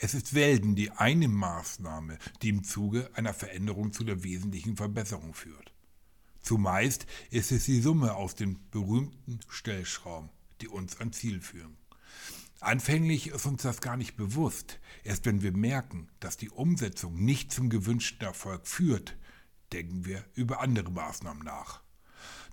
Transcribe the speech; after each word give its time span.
Es 0.00 0.14
ist 0.14 0.28
selten 0.28 0.76
die 0.76 0.92
eine 0.92 1.26
Maßnahme, 1.26 2.18
die 2.40 2.50
im 2.50 2.62
Zuge 2.62 3.10
einer 3.14 3.34
Veränderung 3.34 3.92
zu 3.92 4.04
der 4.04 4.22
wesentlichen 4.22 4.76
Verbesserung 4.76 5.34
führt. 5.34 5.72
Zumeist 6.40 7.06
ist 7.30 7.50
es 7.50 7.64
die 7.64 7.80
Summe 7.80 8.14
aus 8.14 8.36
den 8.36 8.60
berühmten 8.70 9.40
Stellschrauben, 9.48 10.30
die 10.60 10.68
uns 10.68 11.00
ans 11.00 11.18
Ziel 11.18 11.40
führen. 11.40 11.76
Anfänglich 12.60 13.26
ist 13.26 13.44
uns 13.46 13.62
das 13.62 13.80
gar 13.80 13.96
nicht 13.96 14.16
bewusst. 14.16 14.78
Erst 15.02 15.26
wenn 15.26 15.42
wir 15.42 15.52
merken, 15.52 16.08
dass 16.20 16.36
die 16.36 16.50
Umsetzung 16.50 17.16
nicht 17.24 17.50
zum 17.50 17.68
gewünschten 17.68 18.24
Erfolg 18.24 18.68
führt, 18.68 19.16
denken 19.72 20.04
wir 20.04 20.24
über 20.34 20.60
andere 20.60 20.92
Maßnahmen 20.92 21.42
nach. 21.42 21.82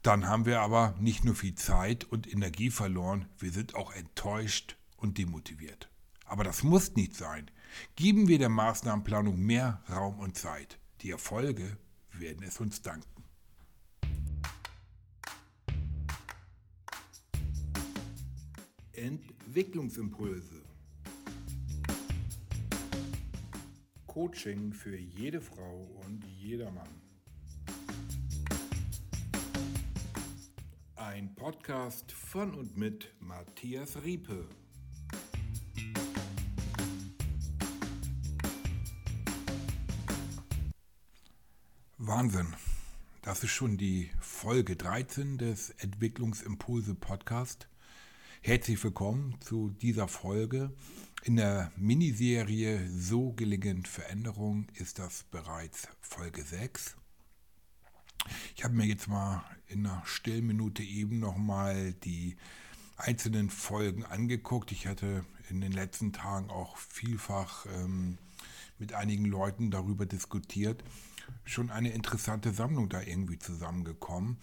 Dann 0.02 0.28
haben 0.28 0.46
wir 0.48 0.62
aber 0.62 0.96
nicht 1.00 1.24
nur 1.24 1.36
viel 1.36 1.56
Zeit 1.56 2.06
und 2.06 2.32
Energie 2.32 2.72
verloren, 2.72 3.28
wir 3.38 3.52
sind 3.52 3.76
auch 3.76 3.94
enttäuscht 3.94 4.78
und 4.98 5.20
demotiviert. 5.20 5.90
Aber 6.26 6.44
das 6.44 6.64
muss 6.64 6.96
nicht 6.96 7.16
sein. 7.16 7.50
Geben 7.96 8.28
wir 8.28 8.40
der 8.40 8.50
Maßnahmenplanung 8.50 9.40
mehr 9.40 9.84
Raum 9.90 10.20
und 10.20 10.38
Zeit. 10.38 10.80
Die 11.02 11.12
Erfolge 11.12 11.78
werden 12.12 12.44
es 12.44 12.60
uns 12.60 12.82
danken. 12.82 13.24
Entwicklungsimpulse. 18.94 20.64
Coaching 24.08 24.74
für 24.74 24.98
jede 24.98 25.42
Frau 25.42 25.92
und 26.06 26.24
jeder 26.26 26.72
Mann. 26.72 27.02
Ein 30.96 31.36
Podcast 31.36 32.12
von 32.14 32.56
und 32.56 32.78
mit 32.78 33.14
Matthias 33.20 34.02
Riepe. 34.04 34.48
Wahnsinn. 42.08 42.54
Das 43.24 43.44
ist 43.44 43.50
schon 43.50 43.78
die 43.78 44.12
Folge 44.20 44.76
13 44.76 45.40
des 45.40 45.72
Entwicklungsimpulse 45.72 46.94
Podcast. 46.94 47.68
Herzlich 48.42 48.84
willkommen 48.84 49.36
zu 49.42 49.72
dieser 49.82 50.08
Folge. 50.08 50.72
In 51.24 51.36
der 51.38 51.72
Miniserie 51.78 52.88
So 52.96 53.32
gelingend 53.32 53.88
Veränderung 53.88 54.68
ist 54.76 55.00
das 55.00 55.24
bereits 55.32 55.88
Folge 56.00 56.44
6. 56.44 56.96
Ich 58.56 58.64
habe 58.64 58.76
mir 58.76 58.86
jetzt 58.86 59.08
mal 59.08 59.44
in 59.68 59.88
einer 59.88 60.04
Stillminute 60.06 60.84
eben 60.84 61.18
nochmal 61.18 61.94
die 61.94 62.38
einzelnen 62.98 63.50
Folgen 63.50 64.06
angeguckt. 64.06 64.72
Ich 64.72 64.86
hatte 64.86 65.26
in 65.50 65.60
den 65.60 65.72
letzten 65.72 66.14
Tagen 66.14 66.52
auch 66.52 66.78
vielfach 66.78 67.66
ähm, 67.66 68.20
mit 68.78 68.94
einigen 68.94 69.26
Leuten 69.26 69.72
darüber 69.72 70.06
diskutiert. 70.06 70.84
Schon 71.44 71.70
eine 71.70 71.90
interessante 71.90 72.52
Sammlung 72.54 72.90
da 72.90 73.02
irgendwie 73.02 73.40
zusammengekommen. 73.40 74.38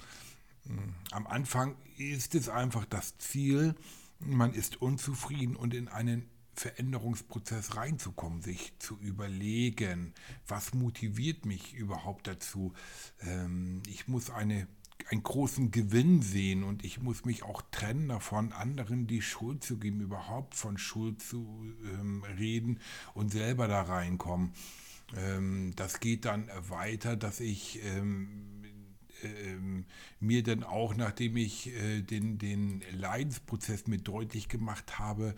Am 1.10 1.26
Anfang 1.26 1.76
ist 1.98 2.34
es 2.34 2.48
einfach 2.48 2.84
das 2.84 3.18
Ziel, 3.18 3.74
man 4.20 4.54
ist 4.54 4.80
unzufrieden 4.80 5.56
und 5.56 5.74
in 5.74 5.88
einen 5.88 6.28
Veränderungsprozess 6.54 7.76
reinzukommen, 7.76 8.42
sich 8.42 8.72
zu 8.78 8.98
überlegen, 8.98 10.12
was 10.46 10.74
motiviert 10.74 11.46
mich 11.46 11.74
überhaupt 11.74 12.26
dazu. 12.26 12.72
Ähm, 13.20 13.82
ich 13.86 14.06
muss 14.06 14.30
eine, 14.30 14.68
einen 15.10 15.22
großen 15.22 15.70
Gewinn 15.70 16.20
sehen 16.20 16.62
und 16.62 16.84
ich 16.84 17.00
muss 17.00 17.24
mich 17.24 17.42
auch 17.42 17.62
trennen 17.70 18.08
davon, 18.08 18.52
anderen 18.52 19.06
die 19.06 19.22
Schuld 19.22 19.64
zu 19.64 19.78
geben, 19.78 20.00
überhaupt 20.00 20.54
von 20.54 20.76
Schuld 20.76 21.22
zu 21.22 21.64
ähm, 21.84 22.22
reden 22.38 22.80
und 23.14 23.32
selber 23.32 23.66
da 23.66 23.82
reinkommen. 23.82 24.52
Ähm, 25.16 25.72
das 25.76 26.00
geht 26.00 26.24
dann 26.24 26.48
weiter, 26.68 27.16
dass 27.16 27.40
ich 27.40 27.80
ähm, 27.84 28.52
mir 30.20 30.42
dann 30.42 30.64
auch, 30.64 30.96
nachdem 30.96 31.36
ich 31.36 31.68
äh, 31.68 32.02
den, 32.02 32.38
den 32.38 32.82
Leidensprozess 32.92 33.86
mit 33.86 34.08
deutlich 34.08 34.48
gemacht 34.48 34.98
habe, 34.98 35.34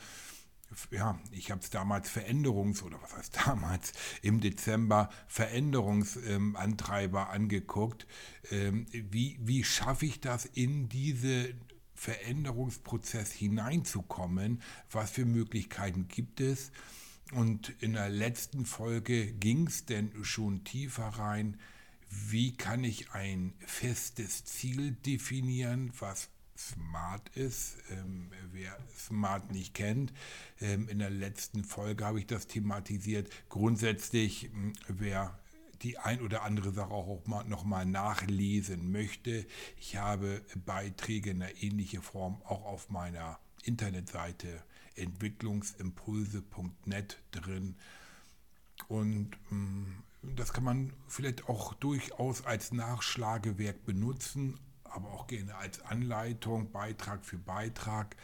ja, 0.90 1.20
ich 1.30 1.50
habe 1.50 1.60
es 1.60 1.70
damals 1.70 2.10
Veränderungs- 2.10 2.82
oder 2.82 3.00
was 3.02 3.16
heißt 3.16 3.38
damals, 3.46 3.92
im 4.22 4.40
Dezember 4.40 5.10
Veränderungsantreiber 5.26 7.22
ähm, 7.22 7.28
angeguckt. 7.28 8.06
Ähm, 8.50 8.86
wie, 8.92 9.38
wie 9.40 9.64
schaffe 9.64 10.06
ich 10.06 10.20
das 10.20 10.44
in 10.46 10.88
diese 10.88 11.54
Veränderungsprozess 11.94 13.32
hineinzukommen? 13.32 14.62
Was 14.90 15.10
für 15.10 15.24
Möglichkeiten 15.24 16.08
gibt 16.08 16.40
es? 16.40 16.72
Und 17.32 17.74
in 17.80 17.94
der 17.94 18.08
letzten 18.08 18.66
Folge 18.66 19.32
ging 19.32 19.66
es 19.66 19.86
denn 19.86 20.12
schon 20.22 20.64
tiefer 20.64 21.08
rein 21.08 21.58
wie 22.30 22.56
kann 22.56 22.84
ich 22.84 23.12
ein 23.12 23.54
festes 23.58 24.44
Ziel 24.44 24.92
definieren, 24.92 25.92
was 25.98 26.28
smart 26.56 27.28
ist. 27.30 27.76
Ähm, 27.90 28.30
wer 28.52 28.76
smart 28.96 29.50
nicht 29.52 29.74
kennt, 29.74 30.12
ähm, 30.60 30.88
in 30.88 31.00
der 31.00 31.10
letzten 31.10 31.64
Folge 31.64 32.04
habe 32.04 32.20
ich 32.20 32.26
das 32.26 32.46
thematisiert. 32.46 33.30
Grundsätzlich, 33.48 34.50
hm, 34.52 34.72
wer 34.88 35.38
die 35.82 35.98
ein 35.98 36.22
oder 36.22 36.44
andere 36.44 36.72
Sache 36.72 36.92
auch 36.92 37.26
mal, 37.26 37.44
noch 37.44 37.64
mal 37.64 37.84
nachlesen 37.84 38.92
möchte, 38.92 39.44
ich 39.76 39.96
habe 39.96 40.42
Beiträge 40.64 41.30
in 41.30 41.42
einer 41.42 41.62
ähnlichen 41.62 42.00
Form 42.00 42.40
auch 42.44 42.64
auf 42.64 42.90
meiner 42.90 43.38
Internetseite 43.66 44.62
entwicklungsimpulse.net 44.96 47.18
drin. 47.32 47.76
Und 48.88 49.36
hm, 49.48 50.02
das 50.22 50.52
kann 50.52 50.64
man 50.64 50.92
vielleicht 51.08 51.48
auch 51.48 51.72
durchaus 51.74 52.44
als 52.44 52.72
Nachschlagewerk 52.72 53.84
benutzen, 53.84 54.58
aber 54.84 55.12
auch 55.12 55.26
gerne 55.26 55.56
als 55.56 55.80
Anleitung, 55.82 56.70
Beitrag 56.70 57.24
für 57.24 57.38
Beitrag, 57.38 58.16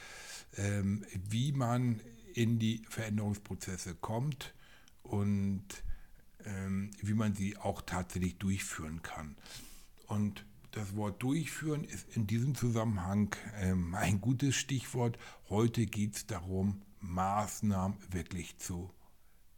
ähm, 0.56 1.04
wie 1.12 1.52
man 1.52 2.00
in 2.34 2.58
die 2.58 2.84
Veränderungsprozesse 2.88 3.94
kommt 3.96 4.54
und 5.02 5.64
ähm, 6.44 6.92
wie 7.02 7.14
man 7.14 7.34
sie 7.34 7.56
auch 7.56 7.82
tatsächlich 7.82 8.38
durchführen 8.38 9.02
kann. 9.02 9.36
Und 10.06 10.44
das 10.72 10.94
Wort 10.96 11.22
durchführen 11.22 11.84
ist 11.84 12.16
in 12.16 12.26
diesem 12.26 12.54
Zusammenhang 12.54 13.34
ähm, 13.56 13.94
ein 13.94 14.20
gutes 14.20 14.56
Stichwort. 14.56 15.18
Heute 15.48 15.86
geht 15.86 16.16
es 16.16 16.26
darum, 16.26 16.82
Maßnahmen 17.00 17.96
wirklich 18.10 18.58
zu 18.58 18.90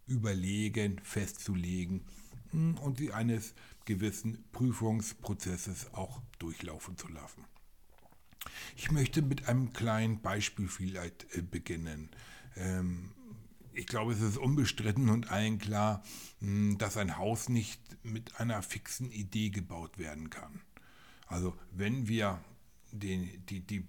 überlegen, 0.06 1.00
festzulegen 1.02 2.04
und 2.52 2.98
sie 2.98 3.12
eines 3.12 3.54
gewissen 3.84 4.44
Prüfungsprozesses 4.52 5.92
auch 5.94 6.20
durchlaufen 6.38 6.96
zu 6.96 7.08
lassen. 7.08 7.44
Ich 8.76 8.90
möchte 8.90 9.22
mit 9.22 9.48
einem 9.48 9.72
kleinen 9.72 10.20
Beispiel 10.20 10.68
vielleicht 10.68 11.26
äh, 11.34 11.42
beginnen. 11.42 12.10
Ähm, 12.56 13.12
ich 13.72 13.86
glaube, 13.86 14.12
es 14.12 14.20
ist 14.20 14.36
unbestritten 14.36 15.08
und 15.08 15.30
allen 15.30 15.58
klar, 15.58 16.02
hm, 16.40 16.76
dass 16.78 16.96
ein 16.96 17.16
Haus 17.16 17.48
nicht 17.48 17.80
mit 18.04 18.40
einer 18.40 18.62
fixen 18.62 19.10
Idee 19.10 19.50
gebaut 19.50 19.98
werden 19.98 20.28
kann. 20.28 20.60
Also 21.32 21.56
wenn 21.70 22.08
wir 22.08 22.44
den, 22.92 23.28
die, 23.48 23.60
die 23.60 23.86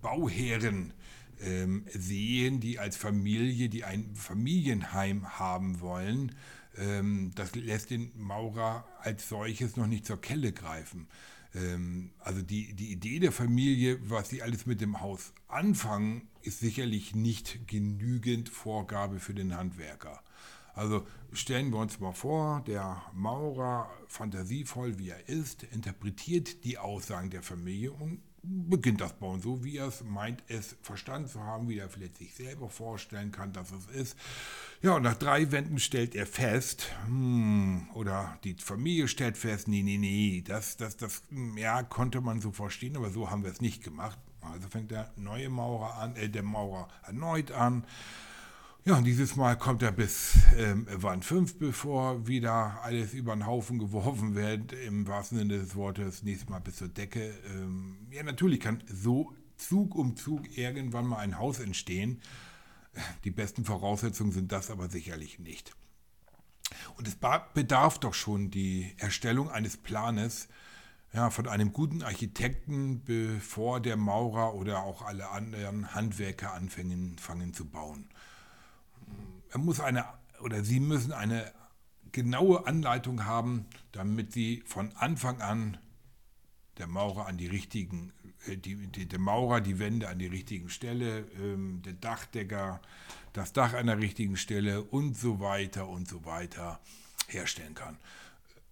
Bauherren 0.00 0.92
ähm, 1.40 1.86
sehen, 1.92 2.60
die 2.60 2.78
als 2.78 2.96
Familie, 2.96 3.70
die 3.70 3.84
ein 3.84 4.14
Familienheim 4.14 5.38
haben 5.38 5.80
wollen, 5.80 6.34
ähm, 6.76 7.32
das 7.34 7.54
lässt 7.54 7.90
den 7.90 8.12
Maurer 8.14 8.86
als 9.00 9.28
solches 9.28 9.76
noch 9.76 9.86
nicht 9.86 10.04
zur 10.04 10.20
Kelle 10.20 10.52
greifen. 10.52 11.08
Ähm, 11.54 12.12
also 12.18 12.42
die, 12.42 12.74
die 12.74 12.92
Idee 12.92 13.20
der 13.20 13.32
Familie, 13.32 13.98
was 14.10 14.28
sie 14.28 14.42
alles 14.42 14.66
mit 14.66 14.82
dem 14.82 15.00
Haus 15.00 15.32
anfangen, 15.48 16.28
ist 16.42 16.60
sicherlich 16.60 17.14
nicht 17.14 17.66
genügend 17.68 18.50
Vorgabe 18.50 19.18
für 19.18 19.34
den 19.34 19.56
Handwerker. 19.56 20.22
Also 20.80 21.06
stellen 21.34 21.70
wir 21.72 21.78
uns 21.78 22.00
mal 22.00 22.14
vor, 22.14 22.64
der 22.66 23.02
Maurer, 23.12 23.90
fantasievoll 24.08 24.98
wie 24.98 25.10
er 25.10 25.28
ist, 25.28 25.62
interpretiert 25.62 26.64
die 26.64 26.78
Aussagen 26.78 27.28
der 27.28 27.42
Familie 27.42 27.92
und 27.92 28.22
beginnt 28.42 29.02
das 29.02 29.12
Bauen 29.12 29.42
so, 29.42 29.62
wie 29.62 29.76
er 29.76 29.88
es 29.88 30.02
meint, 30.02 30.42
es 30.48 30.76
verstanden 30.80 31.28
zu 31.28 31.44
haben, 31.44 31.68
wie 31.68 31.76
er 31.76 31.90
vielleicht 31.90 32.16
sich 32.16 32.34
selber 32.34 32.70
vorstellen 32.70 33.30
kann, 33.30 33.52
dass 33.52 33.70
es 33.72 33.88
ist. 33.88 34.16
Ja, 34.80 34.96
und 34.96 35.02
nach 35.02 35.16
drei 35.16 35.52
Wänden 35.52 35.78
stellt 35.78 36.14
er 36.14 36.26
fest, 36.26 36.90
hm, 37.04 37.90
oder 37.92 38.38
die 38.44 38.54
Familie 38.54 39.06
stellt 39.06 39.36
fest, 39.36 39.68
nee, 39.68 39.82
nee, 39.82 39.98
nee, 39.98 40.42
das, 40.46 40.78
das, 40.78 40.96
das, 40.96 41.24
ja, 41.56 41.82
konnte 41.82 42.22
man 42.22 42.40
so 42.40 42.52
verstehen, 42.52 42.96
aber 42.96 43.10
so 43.10 43.30
haben 43.30 43.44
wir 43.44 43.50
es 43.50 43.60
nicht 43.60 43.84
gemacht. 43.84 44.18
Also 44.40 44.66
fängt 44.68 44.90
der 44.90 45.12
neue 45.16 45.50
Maurer 45.50 45.98
an, 45.98 46.16
äh, 46.16 46.30
der 46.30 46.42
Maurer 46.42 46.88
erneut 47.02 47.52
an 47.52 47.84
ja, 48.84 48.96
und 48.96 49.04
dieses 49.04 49.36
Mal 49.36 49.56
kommt 49.56 49.82
er 49.82 49.92
bis 49.92 50.38
ähm, 50.56 50.86
Wand 50.90 51.24
5, 51.24 51.58
bevor 51.58 52.26
wieder 52.26 52.80
alles 52.82 53.12
über 53.14 53.34
den 53.34 53.46
Haufen 53.46 53.78
geworfen 53.78 54.34
wird, 54.36 54.72
im 54.72 55.06
wahrsten 55.06 55.38
Sinne 55.38 55.58
des 55.58 55.74
Wortes, 55.74 56.22
nächstes 56.22 56.48
Mal 56.48 56.60
bis 56.60 56.76
zur 56.76 56.88
Decke. 56.88 57.34
Ähm, 57.54 58.08
ja, 58.10 58.22
natürlich 58.22 58.60
kann 58.60 58.82
so 58.86 59.34
Zug 59.56 59.94
um 59.94 60.16
Zug 60.16 60.56
irgendwann 60.56 61.06
mal 61.06 61.18
ein 61.18 61.38
Haus 61.38 61.60
entstehen, 61.60 62.20
Die 63.24 63.30
besten 63.30 63.64
Voraussetzungen 63.64 64.32
sind 64.32 64.52
das 64.52 64.70
aber 64.70 64.88
sicherlich 64.88 65.38
nicht. 65.38 65.72
Und 66.96 67.08
es 67.08 67.16
bedarf 67.54 67.98
doch 67.98 68.14
schon 68.14 68.50
die 68.50 68.94
Erstellung 68.98 69.50
eines 69.50 69.76
Planes 69.76 70.48
ja, 71.12 71.30
von 71.30 71.48
einem 71.48 71.72
guten 71.72 72.02
Architekten, 72.02 73.02
bevor 73.04 73.80
der 73.80 73.96
Maurer 73.96 74.54
oder 74.54 74.82
auch 74.82 75.02
alle 75.02 75.28
anderen 75.30 75.94
Handwerker 75.94 76.52
anfangen 76.54 77.18
fangen 77.18 77.52
zu 77.52 77.64
bauen. 77.64 78.08
Er 79.50 79.58
muss 79.58 79.80
eine 79.80 80.04
oder 80.40 80.64
sie 80.64 80.80
müssen 80.80 81.12
eine 81.12 81.52
genaue 82.12 82.66
Anleitung 82.66 83.24
haben, 83.24 83.66
damit 83.92 84.32
sie 84.32 84.62
von 84.66 84.92
Anfang 84.96 85.40
an 85.40 85.78
der 86.78 86.86
Maurer 86.86 87.26
an 87.26 87.36
die 87.36 87.46
richtigen, 87.46 88.12
äh, 88.46 88.56
die, 88.56 88.86
die, 88.88 89.06
der 89.06 89.18
Maurer 89.18 89.60
die 89.60 89.78
Wände 89.78 90.08
an 90.08 90.18
die 90.18 90.26
richtigen 90.26 90.70
Stelle, 90.70 91.26
ähm, 91.38 91.82
der 91.82 91.92
Dachdecker 91.92 92.80
das 93.32 93.52
Dach 93.52 93.74
an 93.74 93.86
der 93.86 93.98
richtigen 93.98 94.36
Stelle 94.36 94.82
und 94.82 95.16
so 95.16 95.40
weiter 95.40 95.88
und 95.88 96.08
so 96.08 96.24
weiter 96.24 96.80
herstellen 97.28 97.74
kann. 97.74 97.98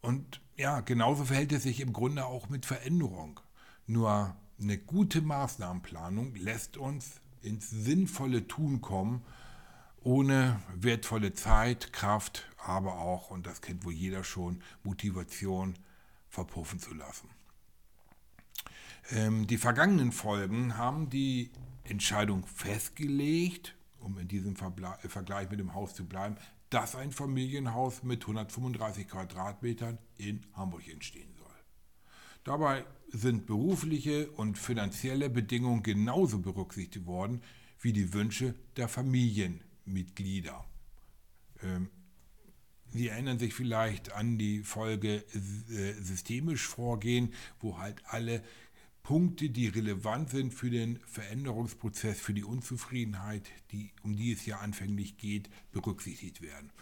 Und 0.01 0.41
ja, 0.57 0.81
genauso 0.81 1.25
verhält 1.25 1.53
es 1.53 1.63
sich 1.65 1.81
im 1.81 1.93
Grunde 1.93 2.25
auch 2.25 2.49
mit 2.49 2.67
Veränderung. 2.67 3.41
Nur 3.87 4.35
eine 4.61 4.79
gute 4.79 5.21
Maßnahmenplanung 5.21 6.35
lässt 6.35 6.77
uns 6.77 7.21
ins 7.43 7.71
sinnvolle 7.71 8.49
Tun 8.49 8.81
kommen, 8.81 9.23
ohne 10.09 10.59
wertvolle 10.75 11.35
Zeit, 11.35 11.93
Kraft, 11.93 12.49
aber 12.57 12.95
auch, 12.95 13.31
und 13.31 13.47
das 13.47 13.61
kennt 13.61 13.85
wohl 13.85 13.93
jeder 13.93 14.25
schon, 14.25 14.63
Motivation 14.83 15.75
verpuffen 16.31 16.79
zu 16.79 16.95
lassen. 16.95 17.29
Ähm, 19.11 19.47
die 19.47 19.59
vergangenen 19.59 20.13
Folgen 20.13 20.79
haben 20.79 21.11
die 21.11 21.51
Entscheidung 21.85 22.47
festgelegt, 22.47 23.75
um 24.01 24.17
in 24.17 24.29
diesem 24.29 24.55
äh, 24.55 25.09
Vergleich 25.09 25.51
mit 25.51 25.61
dem 25.61 25.75
Haus 25.75 25.95
zu 25.95 26.07
bleiben, 26.07 26.37
dass 26.71 26.97
ein 26.97 27.13
Familienhaus 27.13 28.03
mit 28.03 28.23
135 28.23 29.09
Quadratmetern 29.09 29.99
in 30.17 30.41
Hamburg 30.55 30.89
entstehen 30.89 31.35
soll. 31.37 31.47
Dabei 32.45 32.87
sind 33.11 33.45
berufliche 33.45 34.31
und 34.31 34.57
finanzielle 34.57 35.29
Bedingungen 35.29 35.83
genauso 35.83 36.39
berücksichtigt 36.39 37.05
worden 37.05 37.43
wie 37.79 37.93
die 37.93 38.15
Wünsche 38.15 38.55
der 38.79 38.89
Familienmitglieder. 39.89 40.65
Ähm, 41.63 41.91
Sie 42.91 43.09
erinnern 43.09 43.39
sich 43.39 43.53
vielleicht 43.53 44.13
an 44.13 44.39
die 44.39 44.63
Folge 44.63 45.23
äh, 45.35 45.93
systemisch 46.01 46.67
vorgehen, 46.67 47.35
wo 47.61 47.77
halt 47.77 48.03
alle 48.07 48.43
Punkte, 49.03 49.51
die 49.51 49.69
relevant 49.69 50.31
sind 50.31 50.55
für 50.55 50.71
den 50.71 50.99
Veränderungsprozess, 51.07 52.19
für 52.19 52.33
die 52.33 52.45
Unzufriedenheit, 52.45 53.43
die, 53.73 53.91
um 54.03 54.17
die 54.17 54.33
es 54.33 54.47
ja 54.47 54.61
anfänglich 54.61 55.19
geht, 55.19 55.51
berücksichtigt 55.71 56.41
werden. 56.41 56.73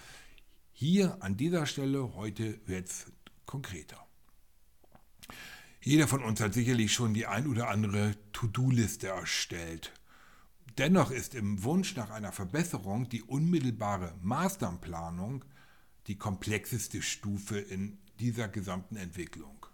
Hier 0.73 1.21
an 1.25 1.37
dieser 1.37 1.67
Stelle 1.67 2.15
heute 2.15 2.61
wird 2.67 2.87
es 2.87 3.07
konkreter. 3.45 4.07
Jeder 5.83 6.07
von 6.07 6.23
uns 6.23 6.41
hat 6.41 6.55
sicherlich 6.55 6.93
schon 6.93 7.15
die 7.15 7.27
ein 7.27 7.49
oder 7.49 7.69
andere 7.69 8.15
To-Do-Liste 8.33 9.09
erstellt. 9.09 9.93
Dennoch 10.79 11.11
ist 11.11 11.35
im 11.35 11.63
Wunsch 11.65 11.97
nach 11.97 12.11
einer 12.11 12.33
Verbesserung 12.33 13.09
die 13.09 13.23
unmittelbare 13.23 14.15
Maßnahmenplanung 14.23 15.45
die 16.07 16.17
komplexeste 16.17 17.03
Stufe 17.03 17.59
in 17.59 17.99
dieser 18.21 18.49
gesamten 18.49 18.97
Entwicklung. 18.97 19.67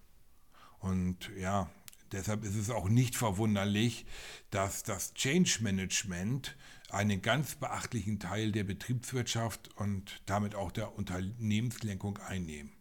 Und 0.78 1.30
ja, 1.38 1.70
Deshalb 2.12 2.44
ist 2.44 2.56
es 2.56 2.68
auch 2.68 2.90
nicht 2.90 3.16
verwunderlich, 3.16 4.04
dass 4.50 4.82
das 4.82 5.14
Change 5.14 5.60
Management 5.62 6.56
einen 6.90 7.22
ganz 7.22 7.54
beachtlichen 7.54 8.20
Teil 8.20 8.52
der 8.52 8.64
Betriebswirtschaft 8.64 9.70
und 9.76 10.20
damit 10.26 10.54
auch 10.54 10.72
der 10.72 10.94
Unternehmenslenkung 10.94 12.18
einnehmen. 12.18 12.72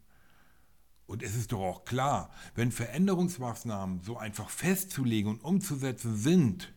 Und 1.08 1.24
es 1.24 1.36
ist 1.36 1.54
doch 1.54 1.62
auch 1.62 1.86
klar, 1.86 2.30
wenn 2.56 2.74
Veränderungsmaßnahmen 2.74 4.02
so 4.02 4.18
einfach 4.18 4.50
festzulegen 4.50 5.32
und 5.32 5.44
umzusetzen 5.44 6.18
sind, 6.18 6.74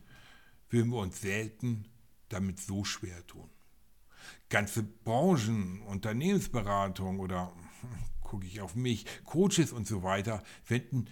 würden 0.69 0.91
wir 0.91 0.99
uns 0.99 1.21
selten 1.21 1.85
damit 2.29 2.59
so 2.59 2.83
schwer 2.83 3.25
tun. 3.27 3.49
Ganze 4.49 4.83
Branchen, 4.83 5.81
Unternehmensberatung 5.81 7.19
oder 7.19 7.51
gucke 8.21 8.45
ich 8.45 8.61
auf 8.61 8.75
mich, 8.75 9.05
Coaches 9.23 9.71
und 9.71 9.87
so 9.87 10.03
weiter, 10.03 10.43
wenden 10.67 11.07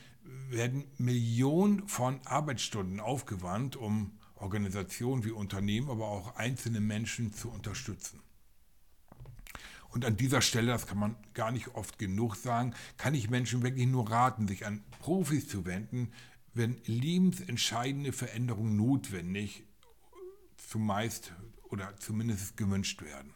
werden 0.50 0.85
Millionen 0.97 1.88
von 1.88 2.19
Arbeitsstunden 2.25 3.00
aufgewandt, 3.00 3.75
um 3.75 4.19
Organisationen 4.35 5.23
wie 5.23 5.31
Unternehmen, 5.31 5.89
aber 5.89 6.07
auch 6.07 6.35
einzelne 6.35 6.79
Menschen 6.79 7.33
zu 7.33 7.50
unterstützen. 7.50 8.21
Und 9.89 10.05
an 10.05 10.17
dieser 10.17 10.41
Stelle, 10.41 10.71
das 10.71 10.88
kann 10.88 10.97
man 10.97 11.15
gar 11.35 11.51
nicht 11.51 11.75
oft 11.75 12.00
genug 12.00 12.35
sagen, 12.35 12.73
kann 12.97 13.13
ich 13.13 13.29
Menschen 13.29 13.61
wirklich 13.61 13.85
nur 13.85 14.09
raten, 14.09 14.47
sich 14.47 14.65
an 14.65 14.83
Profis 15.00 15.47
zu 15.47 15.65
wenden, 15.65 16.11
wenn 16.53 16.79
lebensentscheidende 16.85 18.11
Veränderungen 18.11 18.75
notwendig, 18.75 19.63
zumeist 20.57 21.33
oder 21.63 21.95
zumindest 21.97 22.57
gewünscht 22.57 23.01
werden. 23.01 23.33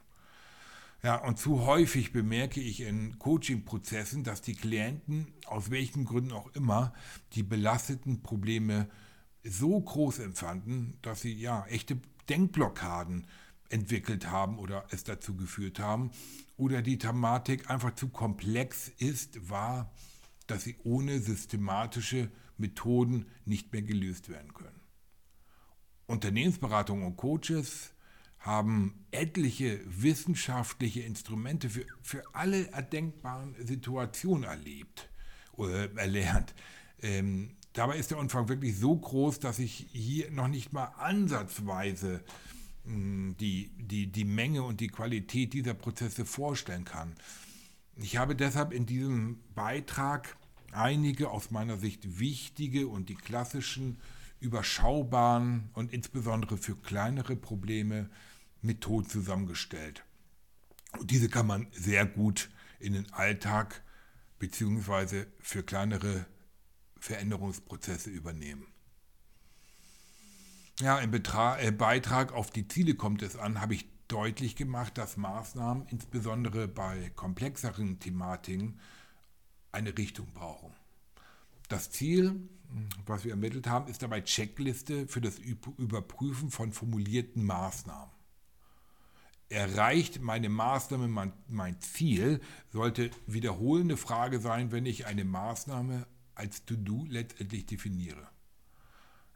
Ja, 1.04 1.16
und 1.24 1.38
zu 1.38 1.66
häufig 1.66 2.12
bemerke 2.12 2.60
ich 2.60 2.82
in 2.82 3.20
Coaching-Prozessen, 3.20 4.24
dass 4.24 4.42
die 4.42 4.56
Klienten, 4.56 5.28
aus 5.46 5.70
welchen 5.70 6.06
Gründen 6.06 6.32
auch 6.32 6.48
immer, 6.56 6.94
die 7.34 7.44
belasteten 7.44 8.24
Probleme 8.24 8.90
so 9.44 9.80
groß 9.80 10.20
empfanden, 10.20 10.98
dass 11.02 11.22
sie 11.22 11.34
ja 11.34 11.66
echte 11.68 12.00
Denkblockaden 12.30 13.28
entwickelt 13.70 14.30
haben 14.32 14.58
oder 14.58 14.86
es 14.90 15.04
dazu 15.04 15.36
geführt 15.36 15.80
haben, 15.80 16.12
oder 16.58 16.82
die 16.82 16.98
Thematik 16.98 17.70
einfach 17.70 17.94
zu 17.94 18.10
komplex 18.10 18.90
ist, 18.98 19.50
war, 19.50 19.94
dass 20.48 20.64
sie 20.64 20.78
ohne 20.84 21.20
systematische 21.20 22.32
Methoden 22.58 23.28
nicht 23.46 23.72
mehr 23.72 23.84
gelöst 23.84 24.30
werden 24.30 24.54
können. 24.54 24.82
Unternehmensberatung 26.08 27.06
und 27.06 27.18
Coaches 27.18 27.92
haben 28.40 29.06
etliche 29.12 29.80
wissenschaftliche 29.86 31.02
Instrumente 31.02 31.70
für, 31.70 31.86
für 32.02 32.24
alle 32.34 32.70
erdenkbaren 32.72 33.56
Situationen 33.60 34.44
erlebt 34.44 35.10
oder 35.54 35.94
erlernt. 35.98 36.54
Ähm, 37.02 37.58
dabei 37.74 37.98
ist 37.98 38.12
der 38.12 38.20
Umfang 38.20 38.48
wirklich 38.48 38.78
so 38.78 38.96
groß, 38.96 39.40
dass 39.40 39.60
ich 39.60 39.88
hier 39.92 40.32
noch 40.32 40.48
nicht 40.48 40.72
mal 40.72 40.86
ansatzweise 40.98 42.24
mh, 42.86 42.94
hm, 42.94 43.36
die, 43.40 43.72
die, 43.78 44.08
die 44.08 44.26
Menge 44.26 44.64
und 44.64 44.80
die 44.80 44.88
Qualität 44.88 45.54
dieser 45.54 45.74
Prozesse 45.74 46.26
vorstellen 46.26 46.86
kann. 46.86 47.16
Ich 47.98 48.18
habe 48.18 48.36
deshalb 48.36 48.72
in 48.72 48.86
diesem 48.86 49.40
Beitrag 49.56 50.38
einige 50.78 51.30
aus 51.30 51.52
meiner 51.52 51.78
Sicht 51.78 52.20
wichtige 52.20 52.88
und 52.88 53.10
die 53.10 53.16
klassischen, 53.16 53.98
überschaubaren 54.40 55.70
und 55.74 55.92
insbesondere 55.92 56.58
für 56.58 56.76
kleinere 56.76 57.36
Probleme 57.36 58.10
Methoden 58.62 59.10
zusammengestellt. 59.10 60.04
Und 61.00 61.12
diese 61.12 61.30
kann 61.30 61.48
man 61.48 61.68
sehr 61.72 62.06
gut 62.06 62.50
in 62.80 62.94
den 62.94 63.12
Alltag 63.14 63.84
bzw. 64.40 65.26
für 65.40 65.64
kleinere 65.64 66.26
Veränderungsprozesse 67.00 68.10
übernehmen. 68.10 68.68
Ja, 70.80 71.00
im 71.00 71.10
Betra 71.10 71.60
äh, 71.60 71.72
Beitrag 71.72 72.34
auf 72.34 72.52
die 72.52 72.68
Ziele 72.68 72.94
kommt 72.94 73.24
es 73.24 73.36
an, 73.36 73.62
habe 73.62 73.74
ich 73.74 73.88
deutlich 74.08 74.56
gemacht, 74.56 74.98
dass 74.98 75.18
Maßnahmen 75.18 75.88
insbesondere 75.88 76.68
bei 76.68 77.12
komplexeren 77.16 78.00
Thematiken 78.00 78.80
eine 79.72 79.98
Richtung 79.98 80.28
brauchen. 80.34 80.74
Das 81.70 81.92
Ziel, 81.92 82.36
was 83.06 83.24
wir 83.24 83.32
ermittelt 83.32 83.68
haben, 83.68 83.90
ist 83.90 84.02
dabei 84.02 84.22
Checkliste 84.22 85.08
für 85.08 85.22
das 85.22 85.40
Überprüfen 85.40 86.50
von 86.50 86.72
formulierten 86.72 87.46
Maßnahmen 87.46 88.18
erreicht 89.50 90.22
meine 90.22 90.50
Maßnahme 90.50 91.08
mein, 91.48 91.82
Ziel, 91.82 92.42
sollte 92.72 93.12
wiederholende 93.26 93.98
Frage 93.98 94.40
sein, 94.40 94.72
wenn 94.72 94.86
ich 94.86 95.06
eine 95.06 95.26
Maßnahme 95.26 96.06
als 96.36 96.66
To-Do 96.66 97.06
letztendlich 97.10 97.66
definiere. 97.66 98.28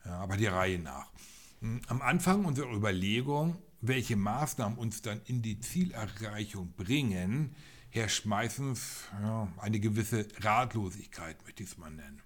Ja, 0.05 0.19
aber 0.19 0.37
die 0.37 0.47
Reihe 0.47 0.79
nach. 0.79 1.11
Hm, 1.59 1.81
am 1.87 2.01
Anfang 2.01 2.45
unserer 2.45 2.73
Überlegung, 2.73 3.57
welche 3.81 4.15
Maßnahmen 4.15 4.77
uns 4.77 5.01
dann 5.01 5.21
in 5.25 5.41
die 5.41 5.59
Zielerreichung 5.59 6.73
bringen, 6.73 7.55
herrscht 7.91 8.25
meistens 8.25 9.03
ja, 9.21 9.51
eine 9.57 9.79
gewisse 9.79 10.27
Ratlosigkeit, 10.39 11.43
möchte 11.43 11.63
ich 11.63 11.69
es 11.69 11.77
mal 11.77 11.91
nennen. 11.91 12.21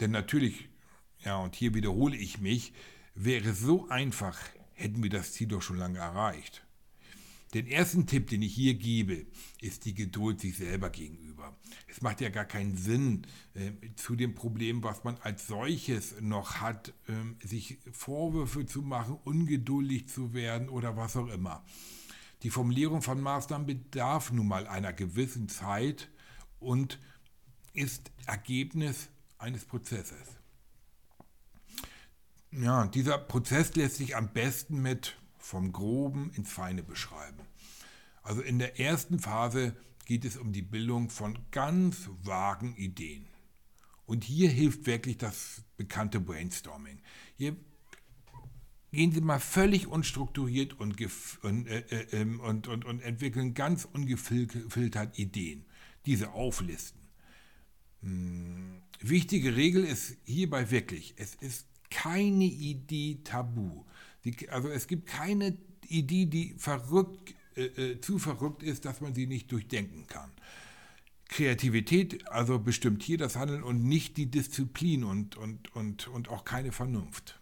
Denn 0.00 0.10
natürlich, 0.10 0.68
ja, 1.24 1.38
und 1.38 1.56
hier 1.56 1.74
wiederhole 1.74 2.16
ich 2.16 2.40
mich, 2.40 2.72
wäre 3.14 3.50
es 3.50 3.60
so 3.60 3.88
einfach, 3.88 4.38
hätten 4.74 5.02
wir 5.02 5.10
das 5.10 5.32
Ziel 5.32 5.48
doch 5.48 5.62
schon 5.62 5.78
lange 5.78 5.98
erreicht. 5.98 6.62
Den 7.54 7.66
ersten 7.66 8.06
Tipp, 8.06 8.28
den 8.28 8.42
ich 8.42 8.54
hier 8.54 8.74
gebe, 8.74 9.26
ist 9.60 9.84
die 9.84 9.94
Geduld 9.94 10.40
sich 10.40 10.56
selber 10.56 10.88
gegenüber. 10.88 11.56
Es 11.88 12.00
macht 12.00 12.20
ja 12.20 12.28
gar 12.28 12.44
keinen 12.44 12.76
Sinn, 12.76 13.26
äh, 13.54 13.72
zu 13.96 14.14
dem 14.14 14.36
Problem, 14.36 14.84
was 14.84 15.02
man 15.02 15.16
als 15.22 15.48
solches 15.48 16.20
noch 16.20 16.60
hat, 16.60 16.94
äh, 17.08 17.46
sich 17.46 17.78
Vorwürfe 17.90 18.66
zu 18.66 18.82
machen, 18.82 19.18
ungeduldig 19.24 20.06
zu 20.06 20.32
werden 20.32 20.68
oder 20.68 20.96
was 20.96 21.16
auch 21.16 21.26
immer. 21.26 21.64
Die 22.42 22.50
Formulierung 22.50 23.02
von 23.02 23.20
Maßnahmen 23.20 23.66
bedarf 23.66 24.32
nun 24.32 24.48
mal 24.48 24.66
einer 24.66 24.92
gewissen 24.92 25.48
Zeit 25.48 26.08
und 26.58 26.98
ist 27.74 28.10
Ergebnis 28.26 29.08
eines 29.38 29.64
Prozesses. 29.64 30.40
Ja, 32.50 32.86
dieser 32.86 33.18
Prozess 33.18 33.74
lässt 33.76 33.96
sich 33.96 34.16
am 34.16 34.32
besten 34.32 34.82
mit 34.82 35.16
vom 35.38 35.72
Groben 35.72 36.30
ins 36.34 36.50
Feine 36.50 36.82
beschreiben. 36.82 37.38
Also 38.22 38.42
in 38.42 38.58
der 38.58 38.80
ersten 38.80 39.18
Phase 39.18 39.76
geht 40.04 40.24
es 40.24 40.36
um 40.36 40.52
die 40.52 40.62
Bildung 40.62 41.10
von 41.10 41.38
ganz 41.50 42.08
vagen 42.22 42.74
Ideen. 42.76 43.26
Und 44.06 44.24
hier 44.24 44.50
hilft 44.50 44.86
wirklich 44.86 45.18
das 45.18 45.62
bekannte 45.76 46.20
Brainstorming. 46.20 47.00
Hier 47.36 47.56
gehen 48.92 49.12
Sie 49.12 49.20
mal 49.20 49.38
völlig 49.38 49.86
unstrukturiert 49.86 50.78
und, 50.78 50.96
und, 51.42 51.66
äh, 51.66 51.84
äh, 51.90 52.06
ähm, 52.12 52.40
und, 52.40 52.68
und, 52.68 52.84
und 52.84 53.00
entwickeln 53.00 53.54
ganz 53.54 53.84
ungefiltert 53.84 55.18
Ideen. 55.18 55.64
Diese 56.06 56.32
auflisten. 56.32 57.00
Hm. 58.02 58.82
Wichtige 59.00 59.56
Regel 59.56 59.84
ist 59.84 60.16
hierbei 60.24 60.70
wirklich, 60.70 61.14
es 61.16 61.34
ist 61.36 61.66
keine 61.90 62.44
Idee 62.44 63.18
tabu. 63.24 63.84
Die, 64.24 64.48
also 64.50 64.68
es 64.68 64.86
gibt 64.86 65.06
keine 65.06 65.56
Idee, 65.88 66.26
die 66.26 66.54
verrückt, 66.58 67.34
äh, 67.56 67.64
äh, 67.64 68.00
zu 68.00 68.18
verrückt 68.18 68.62
ist, 68.62 68.84
dass 68.84 69.00
man 69.00 69.14
sie 69.14 69.26
nicht 69.26 69.50
durchdenken 69.50 70.06
kann. 70.06 70.30
Kreativität 71.28 72.28
also 72.28 72.58
bestimmt 72.58 73.02
hier 73.02 73.16
das 73.16 73.36
Handeln 73.36 73.62
und 73.62 73.84
nicht 73.84 74.16
die 74.16 74.26
Disziplin 74.26 75.04
und, 75.04 75.36
und, 75.36 75.74
und, 75.74 76.08
und 76.08 76.28
auch 76.28 76.44
keine 76.44 76.72
Vernunft. 76.72 77.39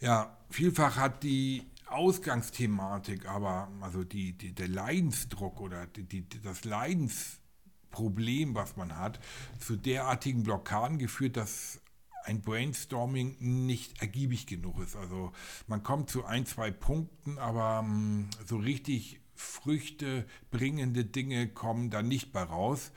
Ja, 0.00 0.36
vielfach 0.48 0.96
hat 0.96 1.22
die 1.22 1.70
Ausgangsthematik, 1.86 3.28
aber 3.28 3.68
also 3.80 4.02
die, 4.02 4.32
die, 4.32 4.54
der 4.54 4.68
Leidensdruck 4.68 5.60
oder 5.60 5.86
die, 5.86 6.04
die, 6.04 6.26
das 6.42 6.64
Leidensproblem, 6.64 8.54
was 8.54 8.76
man 8.76 8.96
hat, 8.96 9.20
zu 9.58 9.76
derartigen 9.76 10.42
Blockaden 10.42 10.98
geführt, 10.98 11.36
dass 11.36 11.80
ein 12.24 12.40
Brainstorming 12.40 13.36
nicht 13.40 14.00
ergiebig 14.00 14.46
genug 14.46 14.80
ist. 14.80 14.96
Also 14.96 15.32
man 15.66 15.82
kommt 15.82 16.08
zu 16.08 16.24
ein, 16.24 16.46
zwei 16.46 16.70
Punkten, 16.70 17.38
aber 17.38 17.80
hm, 17.80 18.28
so 18.46 18.56
richtig 18.56 19.20
Früchte 19.34 20.26
bringende 20.50 21.04
Dinge 21.04 21.48
kommen 21.48 21.90
da 21.90 22.02
nicht 22.02 22.32
bei 22.32 22.42
raus. 22.42 22.92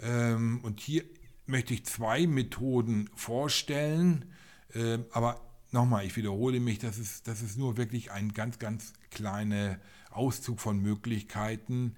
Ähm, 0.00 0.60
und 0.62 0.80
hier 0.80 1.04
möchte 1.46 1.74
ich 1.74 1.84
zwei 1.84 2.26
Methoden 2.26 3.10
vorstellen, 3.14 4.32
ähm, 4.72 5.04
aber 5.12 5.43
nochmal, 5.74 6.06
ich 6.06 6.16
wiederhole 6.16 6.60
mich, 6.60 6.78
das 6.78 6.98
ist, 6.98 7.28
das 7.28 7.42
ist 7.42 7.58
nur 7.58 7.76
wirklich 7.76 8.10
ein 8.10 8.32
ganz, 8.32 8.58
ganz 8.58 8.94
kleiner 9.10 9.78
Auszug 10.10 10.60
von 10.60 10.78
Möglichkeiten, 10.78 11.96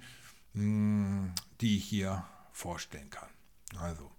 hm, 0.55 1.33
die 1.61 1.77
ich 1.77 1.85
hier 1.85 2.25
vorstellen 2.53 3.11
kann. 3.11 3.29
Also, 3.79 4.11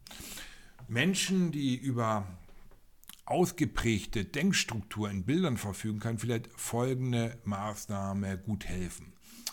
Menschen, 0.88 1.52
die 1.52 1.76
über 1.76 2.26
ausgeprägte 3.26 4.24
Denkstruktur 4.24 5.10
in 5.10 5.26
Bildern 5.26 5.58
verfügen, 5.58 6.00
kann 6.00 6.18
vielleicht 6.18 6.48
folgende 6.56 7.38
Maßnahme 7.44 8.38
gut 8.38 8.66
helfen. 8.66 9.12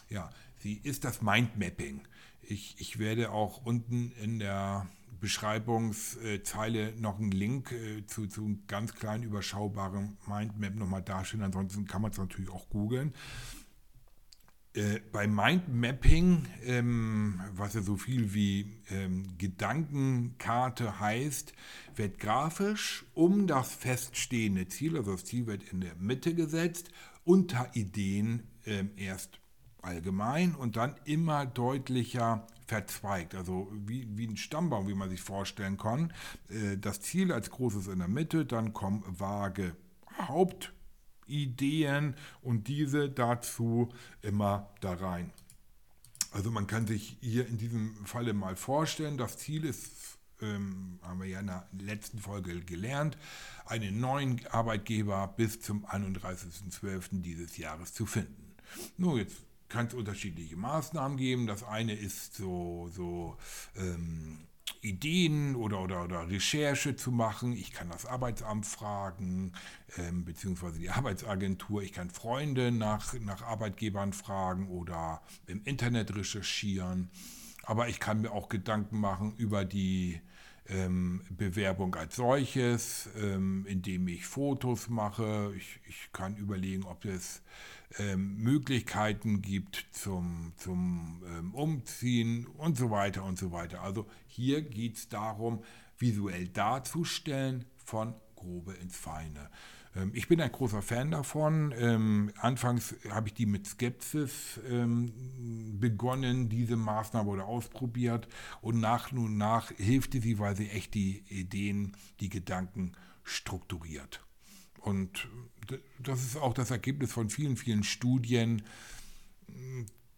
Ja, 0.09 0.31
sie 0.59 0.75
ist 0.75 1.03
das 1.03 1.23
Mindmapping. 1.23 2.03
Ich, 2.43 2.77
ich 2.79 2.99
werde 2.99 3.33
auch 3.33 3.65
unten 3.65 4.13
in 4.13 4.39
der 4.39 4.87
Beschreibungszeile 5.25 6.93
noch 6.99 7.19
einen 7.19 7.31
Link 7.31 7.73
äh, 7.73 8.07
zu, 8.07 8.27
zu 8.27 8.45
einem 8.45 8.67
ganz 8.67 8.95
kleinen, 8.95 9.25
überschaubaren 9.25 10.19
Mindmap 10.27 10.75
nochmal 10.75 11.01
darstellen. 11.01 11.43
Ansonsten 11.43 11.87
kann 11.87 12.03
man 12.03 12.11
es 12.11 12.19
natürlich 12.19 12.51
auch 12.51 12.69
googeln. 12.69 13.15
Äh, 14.75 15.01
bei 15.13 15.27
Mindmapping, 15.27 16.45
ähm, 16.67 17.41
was 17.55 17.73
ja 17.73 17.81
so 17.81 17.97
viel 17.97 18.35
wie 18.35 18.77
ähm, 18.91 19.39
Gedankenkarte 19.39 21.01
heißt, 21.01 21.55
wird 21.97 22.19
grafisch 22.19 23.07
um 23.15 23.47
das 23.47 23.73
feststehende 23.73 24.69
Ziel, 24.69 24.99
also 24.99 25.13
das 25.13 25.25
Ziel 25.25 25.47
wird 25.47 25.63
in 25.73 25.81
der 25.81 25.95
Mitte 25.95 26.35
gesetzt, 26.35 26.91
unter 27.25 27.75
Ideen 27.75 28.43
ähm, 28.67 28.91
erst 28.97 29.41
allgemein 29.81 30.55
und 30.55 30.77
dann 30.77 30.97
immer 31.07 31.47
deutlicher 31.47 32.47
verzweigt, 32.67 33.35
also 33.35 33.71
wie, 33.73 34.07
wie 34.17 34.27
ein 34.27 34.37
Stammbaum, 34.37 34.89
wie 34.89 34.95
man 34.95 35.11
sich 35.11 35.21
vorstellen 35.21 35.77
kann. 35.77 36.13
Äh, 36.49 36.79
das 36.79 37.01
Ziel 37.01 37.33
als 37.33 37.51
großes 37.51 37.89
in 37.89 37.99
der 37.99 38.09
Mitte, 38.09 38.47
dann 38.47 38.73
kommen 38.73 39.05
vage 39.07 39.77
Hauptideen 40.19 42.15
und 42.43 42.69
diese 42.69 43.11
dazu 43.11 43.93
immer 44.23 44.71
da 44.81 44.95
rein. 44.95 45.33
Also 46.31 46.51
man 46.51 46.67
kann 46.67 46.87
sich 46.87 47.17
hier 47.21 47.47
in 47.47 47.59
diesem 47.59 47.95
Falle 48.07 48.33
mal 48.33 48.57
vorstellen, 48.57 49.17
das 49.17 49.39
Ziel 49.39 49.65
ist, 49.65 50.19
ähm, 50.41 50.99
haben 51.03 51.21
wir 51.21 51.29
ja 51.29 51.41
in 51.41 51.47
der 51.47 51.69
letzten 51.79 52.19
Folge 52.19 52.61
gelernt, 52.61 53.17
einen 53.67 54.01
neuen 54.01 54.45
Arbeitgeber 54.49 55.33
bis 55.37 55.61
zum 55.61 55.87
31.12. 55.87 57.23
dieses 57.23 57.57
Jahres 57.57 57.95
zu 57.95 58.05
finden. 58.05 58.57
Nur 58.97 59.19
jetzt 59.19 59.37
kann 59.75 59.89
es 59.89 59.95
unterschiedliche 59.95 60.57
Maßnahmen 60.57 61.19
geben. 61.19 61.49
Das 61.49 61.65
eine 61.65 61.95
ist 61.95 62.35
so, 62.35 62.89
so 62.93 63.37
ähm, 63.77 64.47
Ideen 64.83 65.57
oder, 65.57 65.83
oder, 65.83 66.05
oder 66.05 66.31
Recherche 66.31 66.95
zu 66.95 67.11
machen. 67.11 67.55
Ich 67.55 67.73
kann 67.73 67.91
das 67.91 68.07
Arbeitsamt 68.07 68.67
fragen, 68.67 69.53
ähm, 69.97 70.25
beziehungsweise 70.25 70.79
die 70.79 70.91
Arbeitsagentur. 70.91 71.83
Ich 71.83 71.93
kann 71.93 72.09
Freunde 72.09 72.71
nach, 72.71 73.15
nach 73.15 73.43
Arbeitgebern 73.43 74.13
fragen 74.13 74.69
oder 74.69 75.23
im 75.49 75.65
Internet 75.65 76.15
recherchieren. 76.15 77.11
Aber 77.65 77.89
ich 77.89 77.99
kann 77.99 78.21
mir 78.21 78.31
auch 78.31 78.49
Gedanken 78.49 79.01
machen 79.01 79.35
über 79.37 79.65
die 79.65 80.21
ähm, 80.69 81.23
Bewerbung 81.31 81.97
als 81.97 82.15
solches, 82.15 83.09
ähm, 83.17 83.67
indem 83.67 84.07
ich 84.07 84.25
Fotos 84.25 84.89
mache. 84.89 85.53
Ich, 85.57 85.81
ich 85.89 86.13
kann 86.13 86.37
überlegen, 86.37 86.85
ob 86.85 87.05
es 87.05 87.43
ähm, 87.99 88.37
Möglichkeiten 88.39 89.43
gibt 89.43 89.87
zum, 89.93 90.53
zum 90.57 91.23
ähm, 91.27 91.55
Umziehen 91.55 92.47
und 92.47 92.77
so 92.77 92.91
weiter 92.91 93.25
und 93.25 93.39
so 93.39 93.53
weiter. 93.53 93.83
Also 93.83 94.07
hier 94.27 94.63
geht 94.63 94.97
es 94.97 95.09
darum, 95.09 95.63
visuell 95.99 96.49
darzustellen 96.49 97.65
von 97.77 98.15
Grobe 98.35 98.75
ins 98.75 98.97
Feine. 98.97 99.51
Ähm, 99.97 100.11
ich 100.15 100.29
bin 100.29 100.41
ein 100.41 100.53
großer 100.53 100.83
Fan 100.83 101.11
davon. 101.11 101.75
Ähm, 101.79 102.33
anfangs 102.39 102.95
habe 103.11 103.29
ich 103.29 103.35
die 103.35 103.47
mit 103.47 103.67
Skepsis 103.67 104.61
ähm, 104.69 105.79
begonnen, 105.79 106.49
diese 106.49 106.77
Maßnahme 106.77 107.31
oder 107.31 107.47
ausprobiert 107.47 108.29
und 108.61 108.81
nach 108.81 109.13
und 109.13 109.37
nach 109.37 109.71
hilfte 109.73 110.21
sie, 110.21 110.39
weil 110.39 110.57
sie 110.57 110.71
echt 110.71 110.95
die 110.95 111.25
Ideen, 111.29 111.97
die 112.21 112.29
Gedanken 112.29 112.93
strukturiert. 113.23 114.25
Und 114.85 115.29
das 115.99 116.23
ist 116.23 116.37
auch 116.37 116.53
das 116.53 116.71
Ergebnis 116.71 117.11
von 117.11 117.31
vielen, 117.31 117.57
vielen 117.57 117.85
Studien, 117.85 118.63